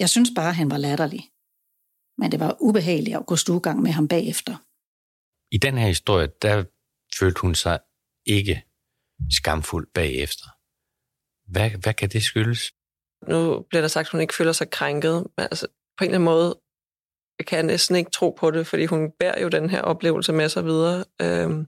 Jeg 0.00 0.08
synes 0.08 0.30
bare, 0.36 0.52
han 0.52 0.70
var 0.70 0.76
latterlig 0.76 1.30
men 2.18 2.32
det 2.32 2.40
var 2.40 2.56
ubehageligt 2.60 3.16
at 3.16 3.26
gå 3.26 3.36
stuegang 3.36 3.82
med 3.82 3.90
ham 3.90 4.08
bagefter. 4.08 4.56
I 5.54 5.58
den 5.58 5.78
her 5.78 5.86
historie, 5.86 6.28
der 6.42 6.64
følte 7.18 7.40
hun 7.40 7.54
sig 7.54 7.78
ikke 8.26 8.64
skamfuld 9.30 9.86
bagefter. 9.94 10.46
Hvad, 11.52 11.70
hvad 11.70 11.94
kan 11.94 12.08
det 12.08 12.22
skyldes? 12.22 12.72
Nu 13.28 13.60
bliver 13.60 13.80
der 13.80 13.88
sagt, 13.88 14.06
at 14.06 14.12
hun 14.12 14.20
ikke 14.20 14.34
føler 14.34 14.52
sig 14.52 14.70
krænket, 14.70 15.26
men 15.36 15.46
altså, 15.50 15.66
på 15.98 16.04
en 16.04 16.10
eller 16.10 16.18
anden 16.18 16.24
måde 16.24 16.60
kan 17.46 17.56
jeg 17.56 17.66
næsten 17.66 17.96
ikke 17.96 18.10
tro 18.10 18.30
på 18.30 18.50
det, 18.50 18.66
fordi 18.66 18.84
hun 18.84 19.10
bærer 19.18 19.42
jo 19.42 19.48
den 19.48 19.70
her 19.70 19.82
oplevelse 19.82 20.32
med 20.32 20.48
sig 20.48 20.64
videre. 20.64 21.04
Øhm, 21.22 21.66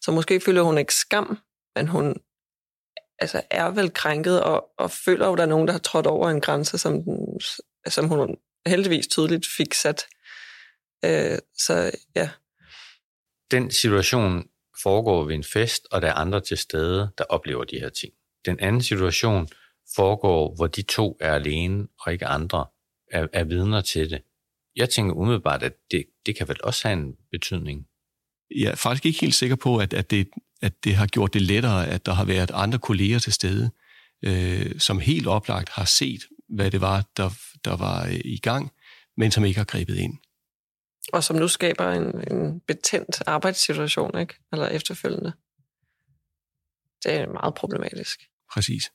så 0.00 0.12
måske 0.12 0.40
føler 0.40 0.62
hun 0.62 0.78
ikke 0.78 0.94
skam, 0.94 1.38
men 1.76 1.88
hun 1.88 2.16
altså, 3.22 3.42
er 3.50 3.70
vel 3.70 3.92
krænket 3.92 4.42
og, 4.42 4.64
og 4.78 4.90
føler 4.90 5.26
jo, 5.26 5.32
at 5.32 5.38
der 5.38 5.44
er 5.44 5.48
nogen, 5.48 5.66
der 5.66 5.72
har 5.72 5.80
trådt 5.80 6.06
over 6.06 6.30
en 6.30 6.40
grænse, 6.40 6.78
som 6.78 7.02
den 7.04 7.40
som 7.88 8.08
hun 8.08 8.36
heldigvis 8.66 9.06
tydeligt 9.06 9.46
fik 9.56 9.74
sat. 9.74 10.06
Øh, 11.04 11.38
så 11.58 11.90
ja. 12.16 12.30
Den 13.50 13.70
situation 13.70 14.48
foregår 14.82 15.24
ved 15.24 15.34
en 15.34 15.44
fest, 15.44 15.86
og 15.90 16.02
der 16.02 16.08
er 16.08 16.14
andre 16.14 16.40
til 16.40 16.58
stede, 16.58 17.10
der 17.18 17.24
oplever 17.24 17.64
de 17.64 17.80
her 17.80 17.88
ting. 17.88 18.12
Den 18.44 18.60
anden 18.60 18.82
situation 18.82 19.48
foregår, 19.96 20.54
hvor 20.54 20.66
de 20.66 20.82
to 20.82 21.16
er 21.20 21.34
alene, 21.34 21.88
og 22.00 22.12
ikke 22.12 22.26
andre 22.26 22.66
er, 23.10 23.26
er 23.32 23.44
vidner 23.44 23.80
til 23.80 24.10
det. 24.10 24.22
Jeg 24.76 24.90
tænker 24.90 25.14
umiddelbart, 25.14 25.62
at 25.62 25.72
det, 25.90 26.04
det 26.26 26.36
kan 26.36 26.48
vel 26.48 26.64
også 26.64 26.88
have 26.88 27.00
en 27.00 27.16
betydning. 27.30 27.86
Jeg 28.56 28.70
er 28.70 28.74
faktisk 28.74 29.06
ikke 29.06 29.20
helt 29.20 29.34
sikker 29.34 29.56
på, 29.56 29.78
at, 29.78 29.94
at, 29.94 30.10
det, 30.10 30.28
at 30.62 30.84
det 30.84 30.94
har 30.94 31.06
gjort 31.06 31.34
det 31.34 31.42
lettere, 31.42 31.86
at 31.86 32.06
der 32.06 32.12
har 32.12 32.24
været 32.24 32.50
andre 32.54 32.78
kolleger 32.78 33.18
til 33.18 33.32
stede, 33.32 33.70
øh, 34.24 34.80
som 34.80 35.00
helt 35.00 35.26
oplagt 35.26 35.68
har 35.68 35.84
set, 35.84 36.20
hvad 36.48 36.70
det 36.70 36.80
var, 36.80 37.04
der, 37.16 37.30
der 37.64 37.76
var 37.76 38.06
øh, 38.06 38.20
i 38.24 38.38
gang, 38.38 38.72
men 39.16 39.30
som 39.30 39.44
ikke 39.44 39.58
har 39.58 39.64
grebet 39.64 39.96
ind. 39.96 40.18
Og 41.12 41.24
som 41.24 41.36
nu 41.36 41.48
skaber 41.48 41.90
en, 41.90 42.32
en 42.32 42.60
betændt 42.60 43.22
arbejdssituation, 43.26 44.18
ikke? 44.18 44.34
eller 44.52 44.68
efterfølgende. 44.68 45.32
Det 47.04 47.12
er 47.12 47.32
meget 47.32 47.54
problematisk. 47.54 48.20
Præcis. 48.52 48.90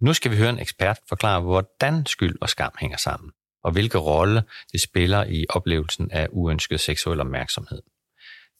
Nu 0.00 0.14
skal 0.14 0.30
vi 0.30 0.36
høre 0.36 0.50
en 0.50 0.58
ekspert 0.58 0.98
forklare, 1.08 1.40
hvordan 1.40 2.06
skyld 2.06 2.36
og 2.40 2.48
skam 2.48 2.72
hænger 2.80 2.96
sammen, 2.96 3.30
og 3.64 3.72
hvilke 3.72 3.98
rolle 3.98 4.42
det 4.72 4.80
spiller 4.80 5.24
i 5.24 5.46
oplevelsen 5.48 6.10
af 6.10 6.28
uønsket 6.30 6.80
seksuel 6.80 7.20
opmærksomhed. 7.20 7.82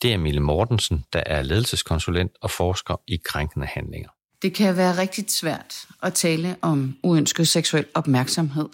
Det 0.02 0.12
er 0.12 0.18
Mille 0.18 0.40
Mortensen, 0.40 1.04
der 1.12 1.22
er 1.26 1.42
ledelseskonsulent 1.42 2.32
og 2.40 2.50
forsker 2.50 3.00
i 3.06 3.20
krænkende 3.24 3.66
handlinger. 3.66 4.08
Det 4.42 4.54
kan 4.54 4.76
være 4.76 4.98
rigtig 4.98 5.24
svært 5.28 5.86
at 6.02 6.14
tale 6.14 6.56
om 6.60 6.96
uønsket 7.02 7.48
seksuel 7.48 7.86
opmærksomhed, 7.94 8.68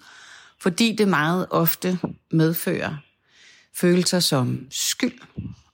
fordi 0.61 0.97
det 0.97 1.09
meget 1.09 1.47
ofte 1.51 1.99
medfører 2.31 2.97
følelser 3.75 4.21
som 4.21 4.67
skyld 4.71 5.19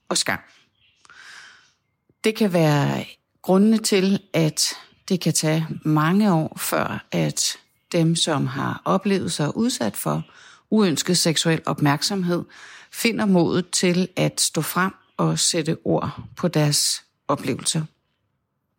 og 0.09 0.17
skam. 0.17 0.39
Det 2.23 2.35
kan 2.35 2.53
være 2.53 3.05
grundene 3.41 3.77
til, 3.77 4.19
at 4.33 4.73
det 5.09 5.21
kan 5.21 5.33
tage 5.33 5.67
mange 5.85 6.33
år 6.33 6.57
før, 6.57 7.05
at 7.11 7.57
dem, 7.91 8.15
som 8.15 8.47
har 8.47 8.81
oplevet 8.85 9.31
sig 9.31 9.57
udsat 9.57 9.95
for 9.95 10.23
uønsket 10.69 11.17
seksuel 11.17 11.61
opmærksomhed, 11.65 12.43
finder 12.91 13.25
modet 13.25 13.69
til 13.69 14.07
at 14.15 14.41
stå 14.41 14.61
frem 14.61 14.93
at 15.19 15.39
sætte 15.39 15.77
ord 15.83 16.19
på 16.35 16.47
deres 16.47 17.03
oplevelser. 17.27 17.81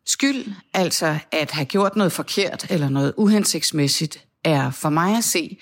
Skyld, 0.05 0.53
altså 0.73 1.19
at 1.31 1.51
have 1.51 1.65
gjort 1.65 1.95
noget 1.95 2.11
forkert 2.11 2.65
eller 2.69 2.89
noget 2.89 3.13
uhensigtsmæssigt, 3.17 4.25
er 4.43 4.71
for 4.71 4.89
mig 4.89 5.17
at 5.17 5.23
se 5.23 5.57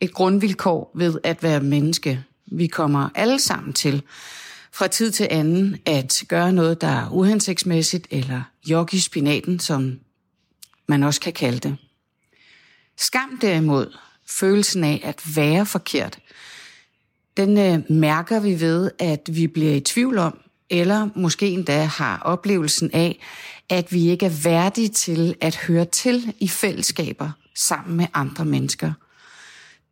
et 0.00 0.14
grundvilkår 0.14 0.92
ved 0.94 1.18
at 1.24 1.42
være 1.42 1.60
menneske. 1.60 2.24
Vi 2.46 2.66
kommer 2.66 3.08
alle 3.14 3.38
sammen 3.40 3.72
til 3.72 4.02
fra 4.72 4.86
tid 4.86 5.12
til 5.12 5.28
anden 5.30 5.78
at 5.86 6.22
gøre 6.28 6.52
noget, 6.52 6.80
der 6.80 6.88
er 6.88 7.10
uhensigtsmæssigt, 7.10 8.06
eller 8.10 8.42
jog 8.66 8.94
i 8.94 8.98
spinaten, 8.98 9.58
som 9.58 10.00
man 10.86 11.02
også 11.02 11.20
kan 11.20 11.32
kalde 11.32 11.58
det. 11.58 11.76
Skam 12.98 13.38
derimod, 13.40 13.96
følelsen 14.26 14.84
af 14.84 15.00
at 15.04 15.36
være 15.36 15.66
forkert, 15.66 16.18
den 17.36 17.58
øh, 17.58 17.90
mærker 17.90 18.40
vi 18.40 18.60
ved, 18.60 18.90
at 18.98 19.28
vi 19.32 19.46
bliver 19.46 19.74
i 19.74 19.80
tvivl 19.80 20.18
om, 20.18 20.38
eller 20.70 21.08
måske 21.14 21.48
endda 21.48 21.84
har 21.84 22.18
oplevelsen 22.18 22.90
af, 22.92 23.18
at 23.68 23.92
vi 23.92 24.08
ikke 24.10 24.26
er 24.26 24.40
værdige 24.44 24.88
til 24.88 25.34
at 25.40 25.56
høre 25.56 25.84
til 25.84 26.34
i 26.40 26.48
fællesskaber 26.48 27.30
sammen 27.54 27.96
med 27.96 28.06
andre 28.14 28.44
mennesker. 28.44 28.92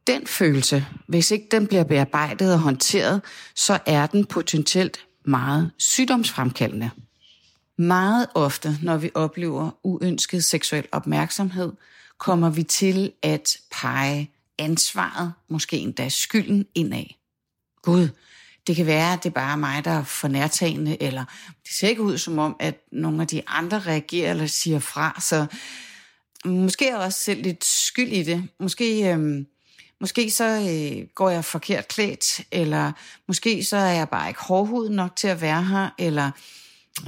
Den 0.07 0.27
følelse, 0.27 0.87
hvis 1.07 1.31
ikke 1.31 1.47
den 1.51 1.67
bliver 1.67 1.85
bearbejdet 1.85 2.53
og 2.53 2.61
håndteret, 2.61 3.23
så 3.55 3.79
er 3.87 4.07
den 4.07 4.25
potentielt 4.25 5.01
meget 5.25 5.71
sygdomsfremkaldende. 5.79 6.91
Meget 7.79 8.27
ofte, 8.35 8.79
når 8.83 8.97
vi 8.97 9.11
oplever 9.15 9.71
uønsket 9.83 10.45
seksuel 10.45 10.87
opmærksomhed, 10.93 11.73
kommer 12.19 12.51
vi 12.51 12.63
til 12.63 13.13
at 13.23 13.57
pege 13.81 14.31
ansvaret, 14.59 15.33
måske 15.49 15.77
endda 15.77 16.09
skylden 16.09 16.67
indad. 16.75 17.20
Gud, 17.83 18.09
det 18.67 18.77
kan 18.77 18.87
være, 18.87 19.13
at 19.13 19.23
det 19.23 19.29
er 19.29 19.35
bare 19.35 19.57
mig, 19.57 19.85
der 19.85 19.91
er 19.91 20.05
for 20.05 20.29
nærtagende, 20.29 21.03
eller 21.03 21.25
det 21.65 21.73
ser 21.73 21.89
ikke 21.89 22.03
ud 22.03 22.19
som 22.19 22.39
om, 22.39 22.57
at 22.61 22.75
nogle 22.93 23.23
af 23.23 23.29
de 23.29 23.43
andre 23.47 23.79
reagerer 23.79 24.31
eller 24.31 24.47
siger 24.47 24.79
fra, 24.79 25.21
så 25.21 25.47
måske 26.45 26.87
er 26.87 26.91
jeg 26.91 26.99
også 26.99 27.19
selv 27.19 27.43
lidt 27.43 27.65
skyld 27.65 28.09
i 28.09 28.23
det. 28.23 28.49
Måske, 28.61 29.13
øh, 29.13 29.45
måske 30.01 30.31
så 30.31 30.45
øh, 30.45 31.07
går 31.15 31.31
jeg 31.31 31.45
forkert 31.45 31.89
klædt, 31.89 32.41
eller 32.53 32.93
måske 33.29 33.65
så 33.65 33.77
er 33.77 33.93
jeg 33.93 34.09
bare 34.09 34.29
ikke 34.29 34.41
hårdhud 34.41 34.89
nok 34.89 35.17
til 35.17 35.29
at 35.29 35.41
være 35.41 35.65
her, 35.65 35.91
eller 35.99 36.31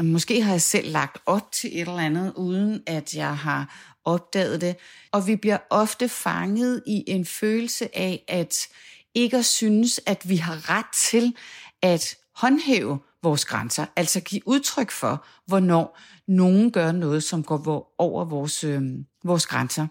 måske 0.02 0.43
har 0.43 0.50
jeg 0.52 0.62
selv 0.62 0.93
lagt 0.93 1.19
op 1.26 1.52
til 1.52 1.71
et 1.73 1.81
eller 1.81 1.99
andet, 1.99 2.33
uden 2.37 2.83
at 2.87 3.14
jeg 3.14 3.37
har 3.37 3.91
opdaget 4.05 4.61
det. 4.61 4.76
Og 5.12 5.26
vi 5.26 5.37
bliver 5.37 5.59
ofte 5.71 6.09
fanget 6.09 6.83
i 6.87 7.05
en 7.07 7.26
følelse 7.26 7.99
af, 7.99 8.25
at 8.29 8.69
ikke 9.14 9.37
at 9.37 9.45
synes, 9.45 10.00
at 10.07 10.28
vi 10.28 10.37
har 10.37 10.71
ret 10.71 10.87
til 10.95 11.37
at 11.83 12.16
håndhæve 12.35 13.00
vores 13.23 13.45
grænser, 13.45 13.87
altså 13.97 14.21
give 14.21 14.42
udtryk 14.47 14.90
for, 14.90 15.26
hvornår 15.47 15.99
nogen 16.28 16.73
gør 16.73 16.92
noget, 16.92 17.23
som 17.23 17.45
går 17.45 17.95
over 17.99 18.25
vores, 18.25 18.64
øh, 18.64 18.83
vores 19.25 19.47
grænser. 19.47 19.87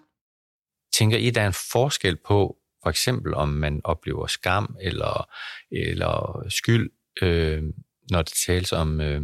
Tænker 0.94 1.18
I, 1.18 1.30
der 1.30 1.42
er 1.42 1.48
en 1.48 1.54
forskel 1.72 2.18
på, 2.26 2.58
for 2.84 2.90
eksempel 2.90 3.34
om 3.34 3.50
man 3.50 3.82
oplever 3.84 4.28
skam 4.28 4.76
eller, 4.82 5.30
eller 5.72 6.44
skyld, 6.50 6.90
øh, 7.22 7.64
når 8.12 8.22
det 8.22 8.34
tales 8.46 8.72
om 8.72 9.02
øh, 9.02 9.22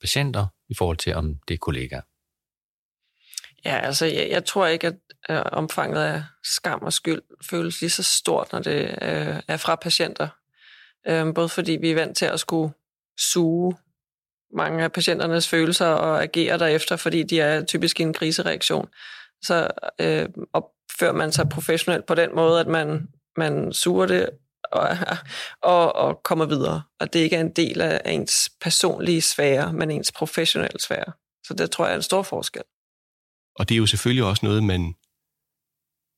patienter, 0.00 0.46
i 0.68 0.74
forhold 0.74 0.96
til 0.96 1.14
om 1.14 1.34
det 1.48 1.54
er 1.54 1.58
kollegaer? 1.58 2.00
Ja, 3.66 3.78
altså 3.78 4.06
jeg, 4.06 4.28
jeg 4.30 4.44
tror 4.44 4.66
ikke, 4.66 4.86
at 4.86 4.94
øh, 5.30 5.42
omfanget 5.52 6.02
af 6.02 6.24
skam 6.44 6.82
og 6.82 6.92
skyld 6.92 7.22
føles 7.50 7.80
lige 7.80 7.90
så 7.90 8.02
stort, 8.02 8.52
når 8.52 8.58
det 8.58 8.98
øh, 9.02 9.40
er 9.48 9.56
fra 9.56 9.76
patienter. 9.76 10.28
Øh, 11.08 11.34
både 11.34 11.48
fordi 11.48 11.72
vi 11.72 11.90
er 11.90 11.94
vant 11.94 12.16
til 12.16 12.26
at 12.26 12.40
skulle 12.40 12.74
suge 13.18 13.76
mange 14.54 14.84
af 14.84 14.92
patienternes 14.92 15.48
følelser 15.48 15.86
og 15.86 16.22
agere 16.22 16.58
derefter, 16.58 16.96
fordi 16.96 17.22
de 17.22 17.40
er 17.40 17.64
typisk 17.64 18.00
i 18.00 18.02
en 18.02 18.12
krisereaktion. 18.12 18.88
Så 19.42 19.68
øh, 20.00 20.28
opfører 20.52 21.12
man 21.12 21.32
sig 21.32 21.48
professionelt 21.48 22.06
på 22.06 22.14
den 22.14 22.34
måde, 22.34 22.60
at 22.60 22.66
man, 22.66 23.08
man 23.36 23.72
suger 23.72 24.06
det 24.06 24.30
og, 24.72 24.88
og, 25.62 25.96
og 25.96 26.22
kommer 26.22 26.46
videre. 26.46 26.82
Og 27.00 27.12
det 27.12 27.18
ikke 27.18 27.36
er 27.36 27.40
en 27.40 27.52
del 27.52 27.80
af 27.80 28.02
ens 28.04 28.50
personlige 28.60 29.22
sfære, 29.22 29.72
men 29.72 29.90
ens 29.90 30.12
professionelle 30.12 30.80
sfære. 30.80 31.12
Så 31.46 31.54
det 31.54 31.70
tror 31.70 31.84
jeg 31.84 31.92
er 31.92 31.96
en 31.96 32.02
stor 32.02 32.22
forskel. 32.22 32.62
Og 33.58 33.68
det 33.68 33.74
er 33.74 33.78
jo 33.78 33.86
selvfølgelig 33.86 34.24
også 34.24 34.46
noget, 34.46 34.64
man 34.64 34.94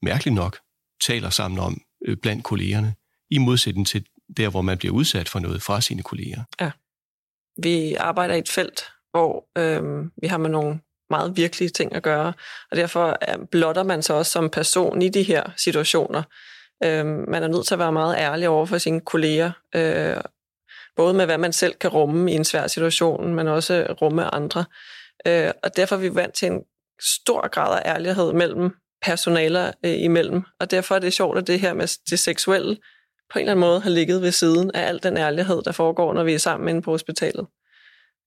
mærkeligt 0.02 0.34
nok 0.34 0.58
taler 1.06 1.30
sammen 1.30 1.60
om 1.60 1.82
øh, 2.06 2.16
blandt 2.16 2.44
kollegerne, 2.44 2.94
i 3.30 3.38
modsætning 3.38 3.86
til 3.86 4.06
der, 4.36 4.48
hvor 4.48 4.62
man 4.62 4.78
bliver 4.78 4.94
udsat 4.94 5.28
for 5.28 5.38
noget 5.38 5.62
fra 5.62 5.80
sine 5.80 6.02
kolleger. 6.02 6.42
Ja. 6.60 6.70
Vi 7.62 7.94
arbejder 7.94 8.34
i 8.34 8.38
et 8.38 8.48
felt, 8.48 8.84
hvor 9.10 9.48
øh, 9.58 10.10
vi 10.22 10.26
har 10.26 10.38
med 10.38 10.50
nogle 10.50 10.80
meget 11.10 11.36
virkelige 11.36 11.68
ting 11.68 11.94
at 11.94 12.02
gøre, 12.02 12.32
og 12.70 12.76
derfor 12.76 13.08
øh, 13.08 13.46
blotter 13.46 13.82
man 13.82 14.02
sig 14.02 14.16
også 14.16 14.32
som 14.32 14.50
person 14.50 15.02
i 15.02 15.08
de 15.08 15.22
her 15.22 15.42
situationer. 15.56 16.22
Øh, 16.84 17.06
man 17.06 17.42
er 17.42 17.48
nødt 17.48 17.66
til 17.66 17.74
at 17.74 17.78
være 17.78 17.92
meget 17.92 18.16
ærlig 18.16 18.48
over 18.48 18.66
for 18.66 18.78
sine 18.78 19.00
kolleger, 19.00 19.50
øh, 19.74 20.16
både 20.96 21.14
med 21.14 21.26
hvad 21.26 21.38
man 21.38 21.52
selv 21.52 21.74
kan 21.74 21.90
rumme 21.90 22.32
i 22.32 22.34
en 22.34 22.44
svær 22.44 22.66
situation, 22.66 23.34
men 23.34 23.48
også 23.48 23.96
rumme 24.02 24.34
andre. 24.34 24.64
Øh, 25.26 25.50
og 25.62 25.76
derfor 25.76 25.96
er 25.96 26.00
vi 26.00 26.14
vant 26.14 26.34
til 26.34 26.46
en 26.46 26.62
stor 27.00 27.48
grad 27.48 27.82
af 27.84 27.94
ærlighed 27.94 28.32
mellem 28.32 28.70
personaler 29.02 29.72
øh, 29.84 30.02
imellem. 30.02 30.42
Og 30.60 30.70
derfor 30.70 30.94
er 30.94 30.98
det 30.98 31.12
sjovt, 31.12 31.38
at 31.38 31.46
det 31.46 31.60
her 31.60 31.74
med 31.74 31.88
det 32.10 32.18
seksuelle 32.18 32.76
på 33.32 33.38
en 33.38 33.40
eller 33.40 33.52
anden 33.52 33.60
måde 33.60 33.80
har 33.80 33.90
ligget 33.90 34.22
ved 34.22 34.32
siden 34.32 34.70
af 34.74 34.88
al 34.88 35.02
den 35.02 35.16
ærlighed, 35.16 35.62
der 35.62 35.72
foregår, 35.72 36.14
når 36.14 36.24
vi 36.24 36.34
er 36.34 36.38
sammen 36.38 36.68
inde 36.68 36.82
på 36.82 36.90
hospitalet. 36.90 37.46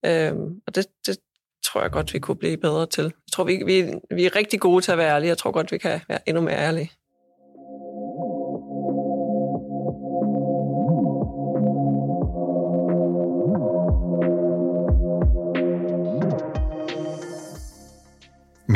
Øhm, 0.06 0.62
og 0.68 0.76
det, 0.76 0.86
det 1.06 1.18
tror 1.66 1.82
jeg 1.82 1.92
godt, 1.92 2.14
vi 2.14 2.20
kunne 2.20 2.38
blive 2.38 2.58
bedre 2.58 2.86
til. 2.86 3.04
Jeg 3.04 3.32
tror, 3.34 3.44
vi, 3.44 3.64
vi, 3.66 3.94
vi 4.16 4.26
er 4.26 4.36
rigtig 4.36 4.60
gode 4.60 4.82
til 4.82 4.92
at 4.92 4.98
være 4.98 5.16
ærlige. 5.16 5.30
Jeg 5.30 5.38
tror 5.38 5.52
godt, 5.52 5.72
vi 5.72 5.78
kan 5.78 6.00
være 6.08 6.30
endnu 6.30 6.42
mere 6.42 6.58
ærlige. 6.58 6.92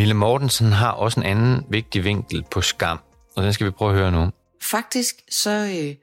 Mille 0.05 0.13
Mortensen 0.13 0.71
har 0.71 0.91
også 0.91 1.19
en 1.19 1.25
anden 1.25 1.65
vigtig 1.69 2.03
vinkel 2.03 2.43
på 2.51 2.61
skam, 2.61 2.99
og 3.35 3.43
den 3.43 3.53
skal 3.53 3.65
vi 3.65 3.71
prøve 3.71 3.91
at 3.91 3.97
høre 3.97 4.11
nu. 4.11 4.31
Faktisk 4.61 5.15
så 5.29 5.49
øh, 5.49 5.95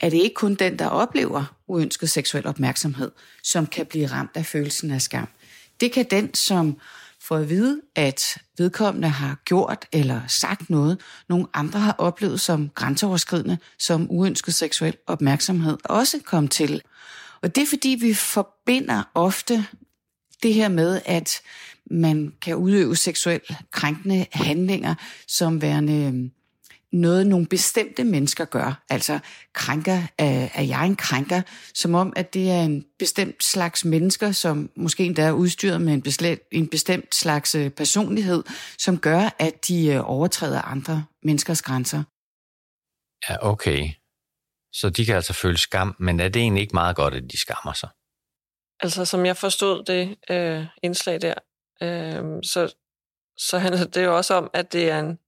er 0.00 0.10
det 0.10 0.16
ikke 0.16 0.34
kun 0.34 0.54
den, 0.54 0.78
der 0.78 0.86
oplever 0.86 1.44
uønsket 1.68 2.10
seksuel 2.10 2.46
opmærksomhed, 2.46 3.10
som 3.42 3.66
kan 3.66 3.86
blive 3.86 4.06
ramt 4.06 4.30
af 4.34 4.46
følelsen 4.46 4.90
af 4.90 5.02
skam. 5.02 5.28
Det 5.80 5.92
kan 5.92 6.06
den, 6.10 6.34
som 6.34 6.78
får 7.22 7.36
at 7.36 7.48
vide, 7.48 7.80
at 7.94 8.38
vedkommende 8.58 9.08
har 9.08 9.36
gjort 9.44 9.86
eller 9.92 10.20
sagt 10.26 10.70
noget, 10.70 11.00
nogle 11.28 11.46
andre 11.54 11.80
har 11.80 11.94
oplevet 11.98 12.40
som 12.40 12.68
grænseoverskridende, 12.68 13.58
som 13.78 14.06
uønsket 14.10 14.54
seksuel 14.54 14.96
opmærksomhed 15.06 15.78
også 15.84 16.18
kom 16.24 16.48
til. 16.48 16.82
Og 17.42 17.54
det 17.54 17.62
er 17.62 17.66
fordi, 17.66 17.88
vi 18.00 18.14
forbinder 18.14 19.02
ofte 19.14 19.66
det 20.42 20.54
her 20.54 20.68
med, 20.68 21.00
at 21.04 21.40
man 21.90 22.32
kan 22.42 22.56
udøve 22.56 22.96
seksuelt 22.96 23.50
krænkende 23.70 24.26
handlinger 24.32 24.94
som 25.26 25.62
værende 25.62 26.30
noget, 26.92 27.26
nogle 27.26 27.46
bestemte 27.46 28.04
mennesker 28.04 28.44
gør. 28.44 28.84
Altså 28.90 29.18
krænker, 29.52 30.02
er, 30.18 30.48
er 30.54 30.62
jeg 30.62 30.86
en 30.86 30.96
krænker, 30.96 31.42
som 31.74 31.94
om, 31.94 32.12
at 32.16 32.34
det 32.34 32.50
er 32.50 32.62
en 32.62 32.84
bestemt 32.98 33.44
slags 33.44 33.84
mennesker, 33.84 34.32
som 34.32 34.70
måske 34.76 35.04
endda 35.04 35.22
er 35.22 35.32
udstyret 35.32 35.80
med 35.80 35.94
en, 35.94 36.02
beslet, 36.02 36.40
en 36.52 36.68
bestemt 36.68 37.14
slags 37.14 37.54
øh, 37.54 37.70
personlighed, 37.70 38.44
som 38.78 38.98
gør, 38.98 39.36
at 39.38 39.68
de 39.68 39.86
øh, 39.86 40.10
overtræder 40.10 40.62
andre 40.62 41.04
menneskers 41.22 41.62
grænser. 41.62 42.02
Ja, 43.28 43.50
okay. 43.50 43.90
Så 44.72 44.90
de 44.90 45.04
kan 45.04 45.14
altså 45.14 45.32
føle 45.32 45.58
skam, 45.58 45.96
men 45.98 46.20
er 46.20 46.28
det 46.28 46.42
egentlig 46.42 46.60
ikke 46.60 46.74
meget 46.74 46.96
godt, 46.96 47.14
at 47.14 47.22
de 47.30 47.38
skammer 47.38 47.72
sig? 47.72 47.88
Altså, 48.80 49.04
som 49.04 49.26
jeg 49.26 49.36
forstod 49.36 49.84
det 49.84 50.16
øh, 50.30 50.66
indslag 50.82 51.20
der, 51.20 51.34
Øhm, 51.82 52.42
så, 52.42 52.74
så 53.36 53.58
handler 53.58 53.84
det 53.84 54.04
jo 54.04 54.16
også 54.16 54.34
om, 54.34 54.50
at 54.52 54.72
det 54.72 54.90
er 54.90 55.00
en 55.00 55.18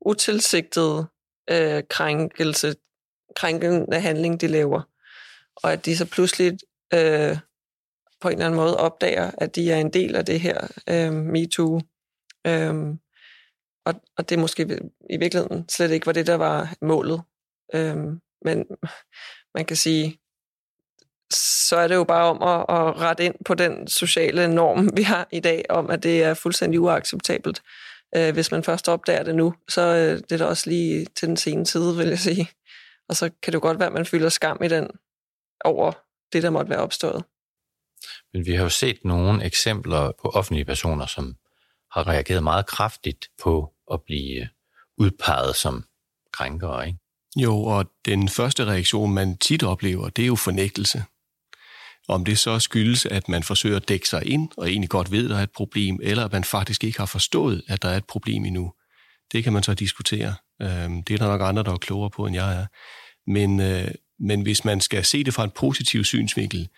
utilsigtet 0.00 1.06
øh, 1.50 1.82
krænkelse, 1.90 2.74
krænkende 3.36 4.00
handling, 4.00 4.40
de 4.40 4.46
laver. 4.46 4.82
Og 5.56 5.72
at 5.72 5.84
de 5.84 5.96
så 5.96 6.06
pludselig 6.06 6.58
øh, 6.94 7.38
på 8.20 8.28
en 8.28 8.32
eller 8.32 8.46
anden 8.46 8.60
måde 8.60 8.76
opdager, 8.76 9.30
at 9.38 9.54
de 9.56 9.72
er 9.72 9.76
en 9.76 9.92
del 9.92 10.16
af 10.16 10.24
det 10.24 10.40
her 10.40 10.68
øh, 10.88 11.12
MeToo. 11.12 11.80
Øh, 12.46 12.74
og, 13.84 13.94
og 14.16 14.28
det 14.28 14.38
måske 14.38 14.80
i 15.10 15.16
virkeligheden 15.16 15.68
slet 15.68 15.90
ikke 15.90 16.06
var 16.06 16.12
det, 16.12 16.26
der 16.26 16.34
var 16.34 16.74
målet. 16.82 17.22
Øh, 17.74 17.96
men 18.44 18.66
man 19.54 19.64
kan 19.64 19.76
sige, 19.76 20.20
så 21.32 21.76
er 21.76 21.88
det 21.88 21.94
jo 21.94 22.04
bare 22.04 22.30
om 22.30 22.42
at, 22.42 22.76
at 22.76 23.00
rette 23.00 23.24
ind 23.24 23.34
på 23.44 23.54
den 23.54 23.88
sociale 23.88 24.54
norm, 24.54 24.96
vi 24.96 25.02
har 25.02 25.28
i 25.32 25.40
dag, 25.40 25.64
om 25.68 25.90
at 25.90 26.02
det 26.02 26.22
er 26.22 26.34
fuldstændig 26.34 26.80
uacceptabelt. 26.80 27.62
Øh, 28.16 28.32
hvis 28.32 28.50
man 28.50 28.64
først 28.64 28.88
opdager 28.88 29.22
det 29.22 29.34
nu, 29.34 29.54
så 29.68 29.80
øh, 29.80 30.16
det 30.16 30.32
er 30.32 30.36
det 30.36 30.46
også 30.46 30.70
lige 30.70 31.06
til 31.16 31.28
den 31.28 31.36
sene 31.36 31.66
side, 31.66 31.96
vil 31.96 32.08
jeg 32.08 32.18
sige. 32.18 32.50
Og 33.08 33.16
så 33.16 33.30
kan 33.42 33.52
det 33.52 33.54
jo 33.54 33.60
godt 33.60 33.78
være, 33.78 33.86
at 33.86 33.94
man 33.94 34.06
føler 34.06 34.28
skam 34.28 34.62
i 34.64 34.68
den 34.68 34.88
over 35.64 35.92
det, 36.32 36.42
der 36.42 36.50
måtte 36.50 36.70
være 36.70 36.80
opstået. 36.80 37.24
Men 38.32 38.46
vi 38.46 38.54
har 38.54 38.62
jo 38.62 38.68
set 38.68 38.98
nogle 39.04 39.44
eksempler 39.44 40.12
på 40.22 40.28
offentlige 40.28 40.64
personer, 40.64 41.06
som 41.06 41.36
har 41.92 42.08
reageret 42.08 42.42
meget 42.42 42.66
kraftigt 42.66 43.28
på 43.42 43.72
at 43.92 44.02
blive 44.02 44.48
udpeget 44.98 45.56
som 45.56 45.84
krænkere, 46.32 46.86
ikke? 46.86 46.98
Jo, 47.36 47.62
og 47.62 47.90
den 48.04 48.28
første 48.28 48.64
reaktion, 48.64 49.14
man 49.14 49.38
tit 49.38 49.62
oplever, 49.62 50.08
det 50.08 50.22
er 50.22 50.26
jo 50.26 50.36
fornægtelse. 50.36 51.04
Om 52.10 52.24
det 52.24 52.38
så 52.38 52.58
skyldes, 52.58 53.06
at 53.06 53.28
man 53.28 53.42
forsøger 53.42 53.76
at 53.76 53.88
dække 53.88 54.08
sig 54.08 54.26
ind, 54.26 54.48
og 54.56 54.70
egentlig 54.70 54.90
godt 54.90 55.10
ved, 55.10 55.24
at 55.24 55.30
der 55.30 55.36
er 55.36 55.42
et 55.42 55.50
problem, 55.50 55.98
eller 56.02 56.24
at 56.24 56.32
man 56.32 56.44
faktisk 56.44 56.84
ikke 56.84 56.98
har 56.98 57.06
forstået, 57.06 57.62
at 57.68 57.82
der 57.82 57.88
er 57.88 57.96
et 57.96 58.04
problem 58.04 58.44
endnu, 58.44 58.72
det 59.32 59.44
kan 59.44 59.52
man 59.52 59.62
så 59.62 59.74
diskutere. 59.74 60.34
Øhm, 60.62 61.02
det 61.02 61.14
er 61.14 61.18
der 61.18 61.26
nok 61.26 61.40
andre, 61.40 61.62
der 61.62 61.72
er 61.72 61.76
klogere 61.76 62.10
på, 62.10 62.26
end 62.26 62.34
jeg 62.34 62.60
er. 62.60 62.66
Men, 63.30 63.60
øh, 63.60 63.90
men 64.18 64.42
hvis 64.42 64.64
man 64.64 64.80
skal 64.80 65.04
se 65.04 65.24
det 65.24 65.34
fra 65.34 65.44
en 65.44 65.50
positiv 65.50 66.04
synsvinkel, 66.04 66.68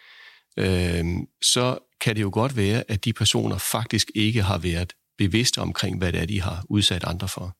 øhm, 0.56 1.26
så 1.42 1.78
kan 2.00 2.16
det 2.16 2.22
jo 2.22 2.30
godt 2.32 2.56
være, 2.56 2.84
at 2.88 3.04
de 3.04 3.12
personer 3.12 3.58
faktisk 3.58 4.10
ikke 4.14 4.42
har 4.42 4.58
været 4.58 4.92
bevidste 5.18 5.58
omkring, 5.58 5.98
hvad 5.98 6.12
det 6.12 6.20
er, 6.20 6.26
de 6.26 6.40
har 6.40 6.64
udsat 6.68 7.04
andre 7.04 7.28
for. 7.28 7.56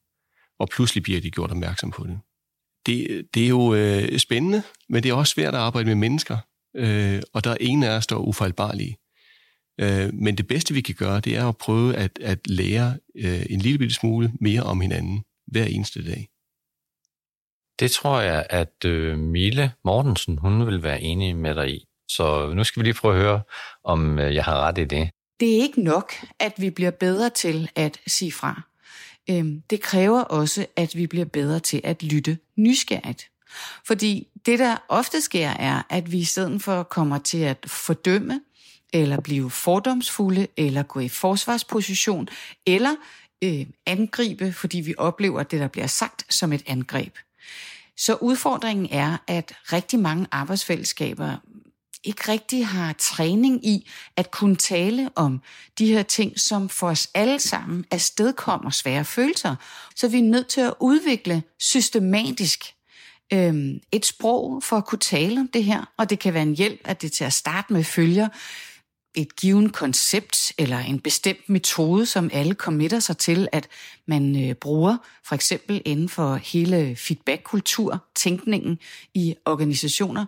Og 0.59 0.69
pludselig 0.69 1.03
bliver 1.03 1.21
de 1.21 1.31
gjort 1.31 1.51
opmærksom 1.51 1.91
på 1.91 2.07
det. 2.07 2.19
Det, 2.87 3.23
det 3.35 3.45
er 3.45 3.49
jo 3.49 3.75
øh, 3.75 4.19
spændende, 4.19 4.63
men 4.89 5.03
det 5.03 5.09
er 5.09 5.15
også 5.15 5.33
svært 5.33 5.55
at 5.55 5.61
arbejde 5.61 5.87
med 5.87 5.95
mennesker, 5.95 6.39
øh, 6.77 7.23
og 7.33 7.45
der 7.45 7.51
er 7.51 7.57
ingen 7.61 7.83
af 7.83 7.97
os, 7.97 8.07
der 8.07 8.17
er 8.17 8.21
ufejlbarlige. 8.21 8.97
Øh, 9.81 10.15
men 10.15 10.37
det 10.37 10.47
bedste, 10.47 10.75
vi 10.75 10.81
kan 10.81 10.95
gøre, 10.95 11.21
det 11.21 11.37
er 11.37 11.49
at 11.49 11.57
prøve 11.57 11.97
at, 11.97 12.19
at 12.21 12.39
lære 12.47 12.99
øh, 13.15 13.47
en 13.51 13.61
lille 13.61 13.79
bitte 13.79 13.95
smule 13.95 14.33
mere 14.41 14.63
om 14.63 14.81
hinanden 14.81 15.25
hver 15.47 15.65
eneste 15.65 16.05
dag. 16.05 16.29
Det 17.81 17.91
tror 17.91 18.21
jeg, 18.21 18.47
at 18.51 18.85
øh, 18.85 19.19
Mille 19.19 19.73
Mortensen, 19.85 20.39
hun 20.39 20.67
vil 20.67 20.83
være 20.83 21.01
enig 21.01 21.37
med 21.37 21.55
dig 21.55 21.71
i. 21.71 21.85
Så 22.09 22.53
nu 22.55 22.65
skal 22.65 22.81
vi 22.81 22.87
lige 22.87 22.95
prøve 22.95 23.15
at 23.15 23.21
høre, 23.21 23.43
om 23.85 24.19
øh, 24.19 24.35
jeg 24.35 24.45
har 24.45 24.61
ret 24.61 24.79
i 24.79 24.85
det. 24.85 25.11
Det 25.41 25.57
er 25.57 25.63
ikke 25.63 25.83
nok, 25.83 26.13
at 26.39 26.53
vi 26.59 26.71
bliver 26.71 26.91
bedre 26.91 27.31
til 27.31 27.71
at 27.77 28.01
sige 28.07 28.33
fra. 28.33 28.63
Øhm, 29.31 29.63
det 29.71 29.81
kræver 29.81 30.21
også, 30.21 30.67
at 30.77 30.97
vi 30.97 31.07
bliver 31.07 31.25
bedre 31.25 31.61
til 31.61 31.81
at 31.85 32.03
lytte 32.03 32.39
nysgerrigt. 32.57 33.32
Fordi 33.87 34.29
det, 34.47 34.59
der 34.59 34.77
ofte 34.89 35.21
sker, 35.21 35.49
er, 35.49 35.83
at 35.89 36.13
vi 36.13 36.19
i 36.19 36.25
stedet 36.25 36.63
for 36.63 36.83
kommer 36.83 37.19
til 37.19 37.39
at 37.39 37.59
fordømme, 37.67 38.41
eller 38.93 39.21
blive 39.21 39.51
fordomsfulde, 39.51 40.47
eller 40.57 40.83
gå 40.83 41.01
i 41.01 41.09
forsvarsposition, 41.09 42.29
eller 42.67 42.95
øh, 43.45 43.67
angribe, 43.87 44.53
fordi 44.53 44.81
vi 44.81 44.95
oplever 44.99 45.43
det, 45.43 45.61
der 45.61 45.69
bliver 45.69 45.87
sagt, 45.87 46.35
som 46.35 46.53
et 46.53 46.63
angreb. 46.67 47.17
Så 47.97 48.15
udfordringen 48.15 48.89
er, 48.91 49.17
at 49.27 49.55
rigtig 49.73 49.99
mange 49.99 50.27
arbejdsfællesskaber 50.31 51.37
ikke 52.05 52.33
rigtig 52.33 52.67
har 52.67 52.93
træning 52.93 53.67
i 53.67 53.91
at 54.17 54.31
kunne 54.31 54.57
tale 54.57 55.11
om 55.15 55.41
de 55.79 55.87
her 55.87 56.03
ting, 56.03 56.41
som 56.41 56.69
for 56.69 56.89
os 56.89 57.09
alle 57.15 57.39
sammen 57.39 57.85
afstedkommer 57.91 58.71
svære 58.71 59.05
følelser. 59.05 59.57
Så 59.97 60.09
vi 60.09 60.19
er 60.19 60.23
nødt 60.23 60.49
til 60.49 60.61
at 60.61 60.75
udvikle 60.81 61.43
systematisk 61.59 62.75
øhm, 63.33 63.81
et 63.93 64.07
sprog 64.07 64.63
for 64.63 64.77
at 64.77 64.87
kunne 64.87 64.99
tale 64.99 65.41
om 65.41 65.49
det 65.49 65.65
her, 65.65 65.93
og 65.97 66.11
det 66.11 66.19
kan 66.19 66.35
være 66.35 66.43
en 66.43 66.57
hjælp, 66.57 66.81
at 66.85 67.03
det 67.03 67.13
til 67.13 67.25
at 67.25 67.33
starte 67.33 67.73
med 67.73 67.85
følger 67.85 68.29
et 69.15 69.37
givet 69.37 69.73
koncept 69.73 70.53
eller 70.59 70.79
en 70.79 71.01
bestemt 71.01 71.49
metode, 71.49 72.07
som 72.07 72.31
alle 72.33 72.55
committer 72.55 73.01
sig 73.01 73.19
til, 73.19 73.49
at 73.53 73.69
man 74.07 74.49
øh, 74.49 74.55
bruger, 74.55 74.97
for 75.25 75.35
eksempel 75.35 75.83
inden 75.85 76.09
for 76.09 76.35
hele 76.35 76.97
feedback-kultur, 76.97 78.05
tænkningen 78.15 78.79
i 79.15 79.35
organisationer. 79.47 80.27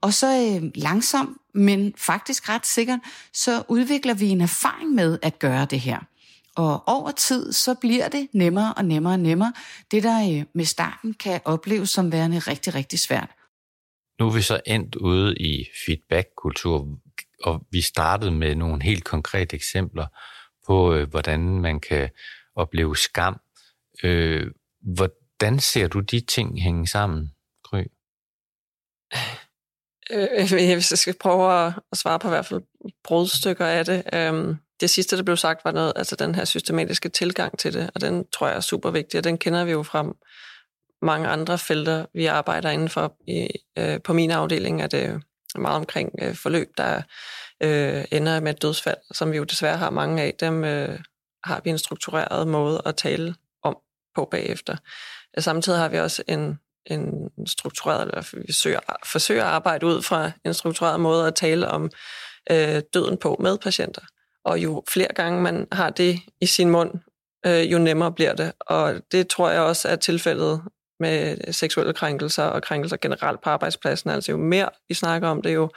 Og 0.00 0.14
så 0.14 0.58
øh, 0.62 0.70
langsomt, 0.74 1.38
men 1.54 1.94
faktisk 1.96 2.48
ret 2.48 2.66
sikkert, 2.66 3.00
så 3.32 3.62
udvikler 3.68 4.14
vi 4.14 4.28
en 4.28 4.40
erfaring 4.40 4.90
med 4.90 5.18
at 5.22 5.38
gøre 5.38 5.64
det 5.64 5.80
her. 5.80 5.98
Og 6.56 6.88
over 6.88 7.10
tid, 7.10 7.52
så 7.52 7.74
bliver 7.74 8.08
det 8.08 8.28
nemmere 8.32 8.74
og 8.76 8.84
nemmere 8.84 9.12
og 9.12 9.20
nemmere. 9.20 9.52
Det, 9.90 10.02
der 10.02 10.38
øh, 10.38 10.44
med 10.54 10.64
starten 10.64 11.14
kan 11.14 11.40
opleves 11.44 11.90
som 11.90 12.12
værende 12.12 12.38
rigtig, 12.38 12.74
rigtig 12.74 12.98
svært. 12.98 13.30
Nu 14.18 14.26
er 14.26 14.32
vi 14.32 14.42
så 14.42 14.60
endt 14.66 14.94
ude 14.94 15.36
i 15.36 15.66
feedback-kultur, 15.86 16.98
og 17.42 17.66
vi 17.70 17.80
startede 17.80 18.30
med 18.30 18.54
nogle 18.54 18.82
helt 18.82 19.04
konkrete 19.04 19.56
eksempler 19.56 20.06
på, 20.66 20.94
øh, 20.94 21.08
hvordan 21.08 21.40
man 21.40 21.80
kan 21.80 22.10
opleve 22.54 22.96
skam. 22.96 23.40
Øh, 24.02 24.50
hvordan 24.80 25.60
ser 25.60 25.88
du 25.88 26.00
de 26.00 26.20
ting 26.20 26.62
hænge 26.62 26.86
sammen, 26.86 27.30
Gry? 27.62 27.82
Øh, 30.10 30.52
hvis 30.74 30.90
jeg 30.90 30.98
skal 30.98 31.14
prøve 31.20 31.66
at, 31.66 31.72
svare 31.94 32.18
på 32.18 32.28
i 32.28 32.30
hvert 32.30 32.46
fald 32.46 32.60
brudstykker 33.04 33.66
af 33.66 33.84
det. 33.84 34.02
Øh, 34.12 34.56
det 34.80 34.90
sidste, 34.90 35.16
der 35.16 35.22
blev 35.22 35.36
sagt, 35.36 35.64
var 35.64 35.72
noget, 35.72 35.92
altså 35.96 36.16
den 36.16 36.34
her 36.34 36.44
systematiske 36.44 37.08
tilgang 37.08 37.58
til 37.58 37.72
det, 37.72 37.90
og 37.94 38.00
den 38.00 38.24
tror 38.32 38.46
jeg 38.46 38.56
er 38.56 38.60
super 38.60 38.90
vigtig, 38.90 39.18
og 39.18 39.24
den 39.24 39.38
kender 39.38 39.64
vi 39.64 39.70
jo 39.70 39.82
fra 39.82 40.12
mange 41.02 41.28
andre 41.28 41.58
felter, 41.58 42.06
vi 42.14 42.26
arbejder 42.26 42.70
indenfor. 42.70 43.16
I, 43.28 43.48
øh, 43.78 44.00
på 44.02 44.12
min 44.12 44.30
afdeling 44.30 44.82
er 44.82 44.86
det 44.86 45.22
meget 45.54 45.76
omkring 45.76 46.10
øh, 46.22 46.34
forløb, 46.34 46.68
der 46.76 47.02
øh, 47.62 48.04
ender 48.12 48.40
med 48.40 48.54
et 48.54 48.62
dødsfald, 48.62 48.96
som 49.14 49.32
vi 49.32 49.36
jo 49.36 49.44
desværre 49.44 49.76
har 49.76 49.90
mange 49.90 50.22
af. 50.22 50.34
Dem 50.40 50.64
øh, 50.64 50.98
har 51.44 51.60
vi 51.64 51.70
en 51.70 51.78
struktureret 51.78 52.48
måde 52.48 52.82
at 52.86 52.96
tale 52.96 53.34
om 53.62 53.76
på 54.14 54.28
bagefter. 54.30 54.76
Samtidig 55.38 55.78
har 55.78 55.88
vi 55.88 55.98
også 55.98 56.22
en 56.28 56.58
en 56.86 57.30
struktureret, 57.46 58.02
eller 58.02 58.42
vi 58.46 58.52
søger, 58.52 58.80
forsøger 59.04 59.44
at 59.44 59.50
arbejde 59.50 59.86
ud 59.86 60.02
fra 60.02 60.30
en 60.44 60.54
struktureret 60.54 61.00
måde 61.00 61.26
at 61.26 61.34
tale 61.34 61.68
om 61.68 61.90
øh, 62.50 62.82
døden 62.94 63.16
på 63.16 63.36
med 63.40 63.58
patienter. 63.58 64.02
Og 64.44 64.58
jo 64.58 64.84
flere 64.88 65.12
gange 65.14 65.42
man 65.42 65.66
har 65.72 65.90
det 65.90 66.20
i 66.40 66.46
sin 66.46 66.70
mund, 66.70 66.90
øh, 67.46 67.72
jo 67.72 67.78
nemmere 67.78 68.12
bliver 68.12 68.34
det. 68.34 68.52
Og 68.60 68.94
det 69.12 69.28
tror 69.28 69.50
jeg 69.50 69.60
også 69.60 69.88
er 69.88 69.96
tilfældet 69.96 70.62
med 71.00 71.52
seksuelle 71.52 71.92
krænkelser 71.92 72.44
og 72.44 72.62
krænkelser 72.62 72.96
generelt 72.96 73.40
på 73.40 73.50
arbejdspladsen. 73.50 74.10
Altså 74.10 74.32
jo 74.32 74.38
mere 74.38 74.68
vi 74.88 74.94
snakker 74.94 75.28
om 75.28 75.42
det, 75.42 75.54
jo 75.54 75.70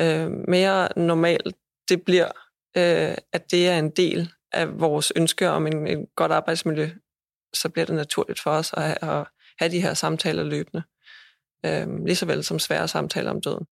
øh, 0.00 0.30
mere 0.48 0.88
normalt 0.96 1.56
det 1.88 2.02
bliver, 2.02 2.30
øh, 2.76 3.14
at 3.32 3.50
det 3.50 3.68
er 3.68 3.78
en 3.78 3.90
del 3.90 4.32
af 4.52 4.80
vores 4.80 5.12
ønske 5.16 5.50
om 5.50 5.66
en, 5.66 5.86
en 5.86 6.06
godt 6.16 6.32
arbejdsmiljø, 6.32 6.90
så 7.54 7.68
bliver 7.68 7.86
det 7.86 7.94
naturligt 7.94 8.40
for 8.40 8.50
os 8.50 8.74
at, 8.76 8.98
at 9.02 9.26
have 9.58 9.72
de 9.72 9.80
her 9.80 9.94
samtaler 9.94 10.44
løbende. 10.44 10.82
Øh, 11.66 12.04
lige 12.06 12.16
så 12.16 12.26
vel 12.26 12.44
som 12.44 12.58
svære 12.58 12.88
samtaler 12.88 13.30
om 13.30 13.40
døden. 13.40 13.66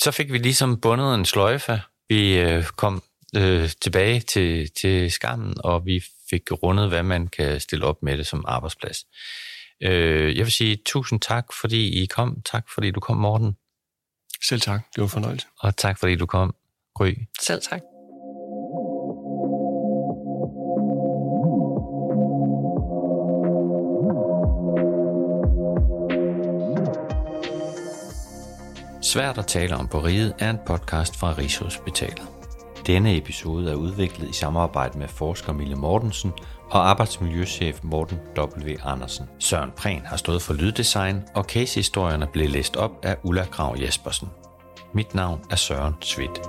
Så 0.00 0.10
fik 0.10 0.32
vi 0.32 0.38
ligesom 0.38 0.80
bundet 0.80 1.14
en 1.14 1.24
sløjfe. 1.24 1.82
Vi 2.08 2.38
øh, 2.38 2.64
kom 2.64 3.02
øh, 3.36 3.70
tilbage 3.80 4.20
til, 4.20 4.70
til 4.80 5.12
skammen, 5.12 5.54
og 5.64 5.86
vi 5.86 6.04
fik 6.30 6.42
rundet, 6.52 6.88
hvad 6.88 7.02
man 7.02 7.28
kan 7.28 7.60
stille 7.60 7.86
op 7.86 8.02
med 8.02 8.18
det 8.18 8.26
som 8.26 8.44
arbejdsplads. 8.48 9.06
Øh, 9.82 10.36
jeg 10.36 10.44
vil 10.44 10.52
sige 10.52 10.78
tusind 10.86 11.20
tak, 11.20 11.52
fordi 11.60 12.02
I 12.02 12.06
kom. 12.06 12.42
Tak, 12.42 12.68
fordi 12.74 12.90
du 12.90 13.00
kom, 13.00 13.16
Morten. 13.16 13.56
Selv 14.48 14.60
tak. 14.60 14.80
Det 14.94 15.02
var 15.02 15.08
fornøjelse. 15.08 15.46
Og 15.60 15.76
tak, 15.76 15.98
fordi 15.98 16.16
du 16.16 16.26
kom, 16.26 16.54
Gry. 16.94 17.14
Selv 17.42 17.62
tak. 17.62 17.80
Svært 29.16 29.38
at 29.38 29.46
tale 29.46 29.76
om 29.76 29.88
på 29.88 29.98
riget 29.98 30.34
er 30.38 30.50
en 30.50 30.58
podcast 30.66 31.16
fra 31.16 31.34
Rigshospitalet. 31.38 32.22
Denne 32.86 33.16
episode 33.16 33.70
er 33.70 33.74
udviklet 33.74 34.30
i 34.30 34.32
samarbejde 34.32 34.98
med 34.98 35.08
forsker 35.08 35.52
Mille 35.52 35.76
Mortensen 35.76 36.32
og 36.70 36.88
arbejdsmiljøchef 36.90 37.80
Morten 37.82 38.18
W. 38.38 38.70
Andersen. 38.84 39.28
Søren 39.38 39.70
Prehn 39.76 40.02
har 40.06 40.16
stået 40.16 40.42
for 40.42 40.54
lyddesign, 40.54 41.22
og 41.34 41.44
casehistorierne 41.44 42.26
blev 42.32 42.50
læst 42.50 42.76
op 42.76 42.90
af 43.02 43.16
Ulla 43.22 43.44
Grav 43.50 43.76
Jespersen. 43.80 44.28
Mit 44.94 45.14
navn 45.14 45.40
er 45.50 45.56
Søren 45.56 45.94
Svidt. 46.00 46.40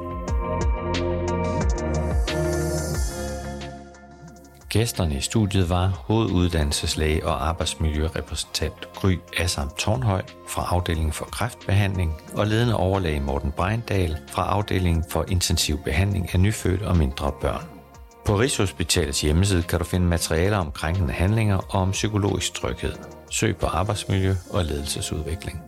Gæsterne 4.69 5.17
i 5.17 5.21
studiet 5.21 5.69
var 5.69 5.87
hoveduddannelseslæge 5.87 7.25
og 7.25 7.47
arbejdsmiljørepræsentant 7.47 8.93
Gry 8.95 9.15
Assam 9.37 9.69
Tornhøj 9.77 10.21
fra 10.47 10.67
afdelingen 10.69 11.13
for 11.13 11.25
kræftbehandling 11.25 12.21
og 12.33 12.47
ledende 12.47 12.75
overlæge 12.75 13.19
Morten 13.19 13.51
Breindal 13.51 14.17
fra 14.31 14.43
afdelingen 14.43 15.03
for 15.09 15.25
intensiv 15.27 15.77
behandling 15.83 16.33
af 16.33 16.39
nyfødte 16.39 16.87
og 16.87 16.97
mindre 16.97 17.31
børn. 17.41 17.65
På 18.25 18.39
Rigshospitalets 18.39 19.21
hjemmeside 19.21 19.63
kan 19.63 19.79
du 19.79 19.85
finde 19.85 20.07
materialer 20.07 20.57
om 20.57 20.71
krænkende 20.71 21.13
handlinger 21.13 21.57
og 21.57 21.81
om 21.81 21.91
psykologisk 21.91 22.53
tryghed. 22.53 22.93
Søg 23.31 23.57
på 23.57 23.65
arbejdsmiljø 23.65 24.35
og 24.49 24.65
ledelsesudvikling. 24.65 25.66